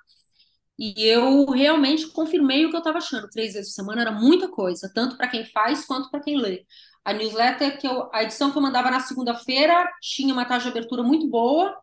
[0.77, 3.29] E eu realmente confirmei o que eu estava achando.
[3.29, 6.65] Três vezes por semana era muita coisa, tanto para quem faz quanto para quem lê.
[7.03, 10.69] A newsletter que eu, a edição que eu mandava na segunda-feira tinha uma taxa de
[10.71, 11.75] abertura muito boa,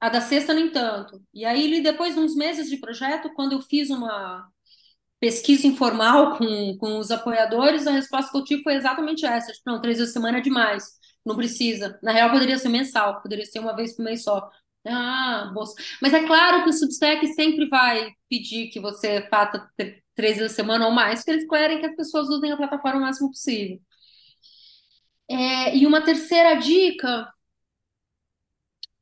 [0.00, 1.22] a da sexta nem tanto.
[1.34, 4.48] E aí depois de uns meses de projeto, quando eu fiz uma
[5.20, 9.70] pesquisa informal com, com os apoiadores, a resposta que eu tive foi exatamente essa: tipo,
[9.70, 10.84] não, três vezes por semana é demais,
[11.24, 11.98] não precisa.
[12.02, 14.48] Na real, poderia ser mensal, poderia ser uma vez por mês só.
[14.86, 15.74] Ah, bolsa.
[16.00, 19.68] Mas é claro que o Substack sempre vai pedir que você faça
[20.14, 22.98] três vezes por semana ou mais, porque eles querem que as pessoas usem a plataforma
[23.00, 23.80] o máximo possível.
[25.30, 27.28] É, e uma terceira dica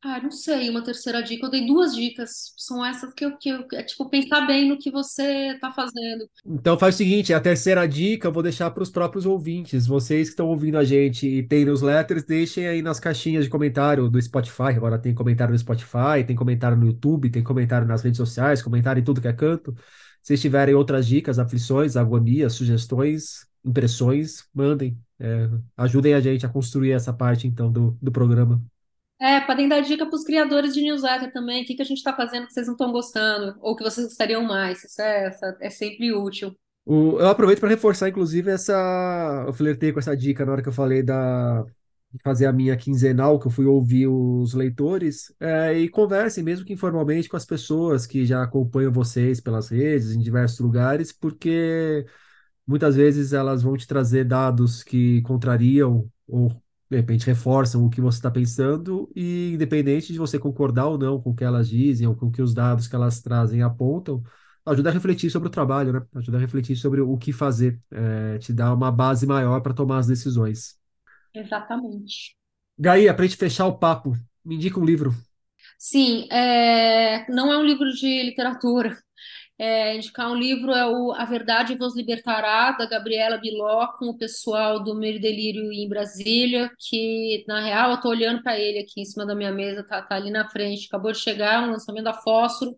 [0.07, 1.47] ah, não sei, uma terceira dica.
[1.47, 2.55] Eu dei duas dicas.
[2.57, 6.29] São essas que eu, que eu é tipo pensar bem no que você está fazendo.
[6.45, 9.87] Então faz o seguinte, a terceira dica eu vou deixar para os próprios ouvintes.
[9.87, 14.09] Vocês que estão ouvindo a gente e tem newsletters, deixem aí nas caixinhas de comentário
[14.09, 14.75] do Spotify.
[14.77, 19.01] Agora tem comentário no Spotify, tem comentário no YouTube, tem comentário nas redes sociais, comentário
[19.01, 19.75] em tudo que é canto.
[20.23, 24.99] Se tiverem outras dicas, aflições, agonias, sugestões, impressões, mandem.
[25.19, 28.63] É, ajudem a gente a construir essa parte então do, do programa.
[29.21, 31.99] É, podem dar dica para os criadores de newsletter também, o que, que a gente
[31.99, 34.85] está fazendo que vocês não estão gostando, ou que vocês gostariam mais.
[34.85, 36.55] Isso é, é sempre útil.
[36.85, 39.45] O, eu aproveito para reforçar, inclusive, essa.
[39.47, 41.65] Eu flertei com essa dica na hora que eu falei da
[42.17, 46.65] de fazer a minha quinzenal, que eu fui ouvir os leitores, é, e conversem, mesmo
[46.65, 52.07] que informalmente, com as pessoas que já acompanham vocês pelas redes, em diversos lugares, porque
[52.67, 56.51] muitas vezes elas vão te trazer dados que contrariam ou
[56.91, 61.21] de repente reforçam o que você está pensando e independente de você concordar ou não
[61.21, 64.23] com o que elas dizem ou com o que os dados que elas trazem apontam,
[64.65, 66.03] ajuda a refletir sobre o trabalho, né?
[66.15, 69.99] Ajuda a refletir sobre o que fazer, é, te dá uma base maior para tomar
[69.99, 70.77] as decisões.
[71.35, 72.37] Exatamente.
[72.79, 74.13] Gaia, para gente fechar o papo,
[74.45, 75.15] me indica um livro.
[75.79, 77.31] Sim, é...
[77.31, 78.97] não é um livro de literatura,
[79.59, 84.19] é, indicar um livro é o A Verdade Vos Libertará, da Gabriela Biló, com o
[84.19, 89.01] pessoal do Meio Delírio em Brasília, que, na real, eu estou olhando para ele aqui
[89.01, 92.05] em cima da minha mesa, tá, tá, ali na frente, acabou de chegar, um lançamento
[92.05, 92.77] da Fósforo.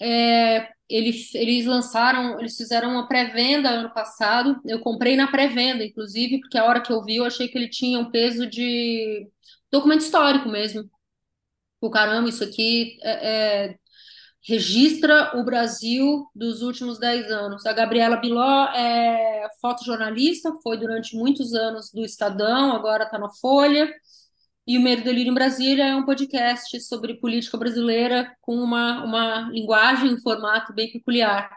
[0.00, 6.40] É, eles, eles lançaram, eles fizeram uma pré-venda ano passado, eu comprei na pré-venda, inclusive,
[6.40, 9.28] porque a hora que eu vi, eu achei que ele tinha um peso de
[9.70, 10.88] documento histórico mesmo.
[11.80, 13.78] O caramba, isso aqui é, é
[14.46, 17.66] registra o Brasil dos últimos 10 anos.
[17.66, 23.92] A Gabriela Biló é fotojornalista, foi durante muitos anos do Estadão, agora está na Folha.
[24.66, 29.50] E o Medo Delírio em Brasília é um podcast sobre política brasileira com uma, uma
[29.50, 31.50] linguagem, um formato bem peculiar.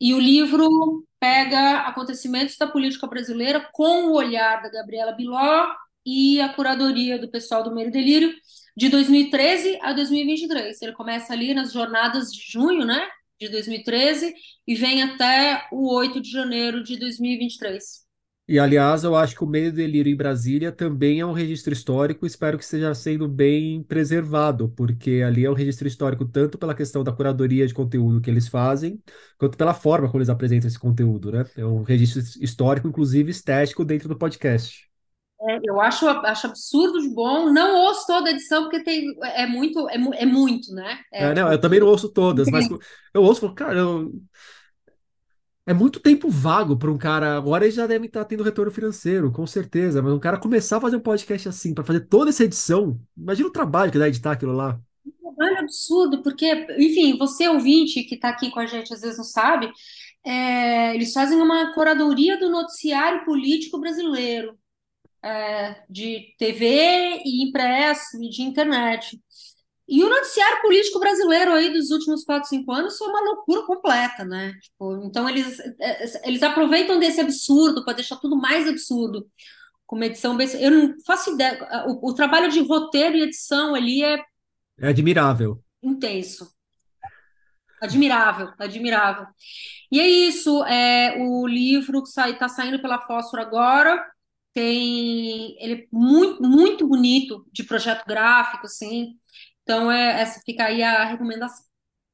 [0.00, 5.68] E o livro pega acontecimentos da política brasileira com o olhar da Gabriela Biló
[6.04, 8.34] e a curadoria do pessoal do Medo Delírio,
[8.76, 10.80] de 2013 a 2023.
[10.82, 13.08] Ele começa ali nas jornadas de junho, né,
[13.40, 14.34] de 2013
[14.66, 18.02] e vem até o 8 de janeiro de 2023.
[18.48, 22.26] E, aliás, eu acho que o Meio Delírio em Brasília também é um registro histórico,
[22.26, 27.04] espero que esteja sendo bem preservado, porque ali é um registro histórico tanto pela questão
[27.04, 29.00] da curadoria de conteúdo que eles fazem,
[29.38, 31.44] quanto pela forma como eles apresentam esse conteúdo, né?
[31.56, 34.91] É um registro histórico, inclusive estético, dentro do podcast.
[35.44, 37.52] É, eu acho, acho absurdo de bom.
[37.52, 41.00] Não ouço toda a edição, porque tem, é muito, é, é muito, né?
[41.12, 42.68] É, é, não, eu também não ouço todas, mas
[43.12, 44.12] eu ouço e falo, cara, eu...
[45.66, 47.36] é muito tempo vago para um cara.
[47.36, 50.00] Agora ele já deve estar tendo retorno financeiro, com certeza.
[50.00, 53.48] Mas um cara começar a fazer um podcast assim, para fazer toda essa edição, imagina
[53.48, 54.78] o trabalho que dá editar aquilo lá.
[55.04, 59.18] Um trabalho absurdo, porque, enfim, você ouvinte que está aqui com a gente às vezes
[59.18, 59.72] não sabe,
[60.24, 64.56] é, eles fazem uma curadoria do noticiário político brasileiro
[65.22, 69.18] é, de TV e impresso e de internet.
[69.88, 74.24] E o noticiário político brasileiro aí dos últimos quatro, cinco anos foi uma loucura completa,
[74.24, 74.52] né?
[74.62, 79.28] Tipo, então eles, é, eles aproveitam desse absurdo para deixar tudo mais absurdo.
[79.86, 80.48] Com uma edição bem...
[80.54, 81.58] Eu não faço ideia.
[81.88, 84.18] O, o trabalho de roteiro e edição ali é.
[84.78, 85.62] É admirável.
[85.82, 86.50] Intenso.
[87.82, 89.26] Admirável, admirável.
[89.90, 94.02] E é isso, é, o livro está saindo pela Fósforo agora,
[94.52, 99.16] tem ele é muito, muito bonito de projeto gráfico, assim.
[99.62, 101.64] Então, é, essa fica aí a recomendação.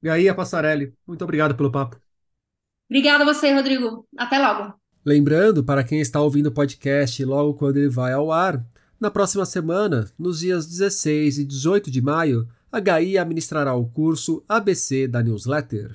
[0.02, 2.00] E aí, a Passarelli, muito obrigado pelo papo.
[2.88, 4.06] Obrigada a você, Rodrigo.
[4.16, 4.74] Até logo.
[5.04, 8.64] Lembrando, para quem está ouvindo o podcast logo quando ele vai ao ar,
[9.00, 14.44] na próxima semana, nos dias 16 e 18 de maio, a GAI administrará o curso
[14.48, 15.94] ABC da newsletter.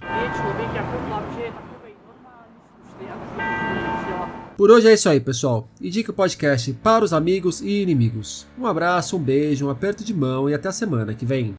[4.55, 5.67] Por hoje é isso aí, pessoal.
[5.81, 8.45] Indique o podcast para os amigos e inimigos.
[8.57, 11.55] Um abraço, um beijo, um aperto de mão e até a semana que vem.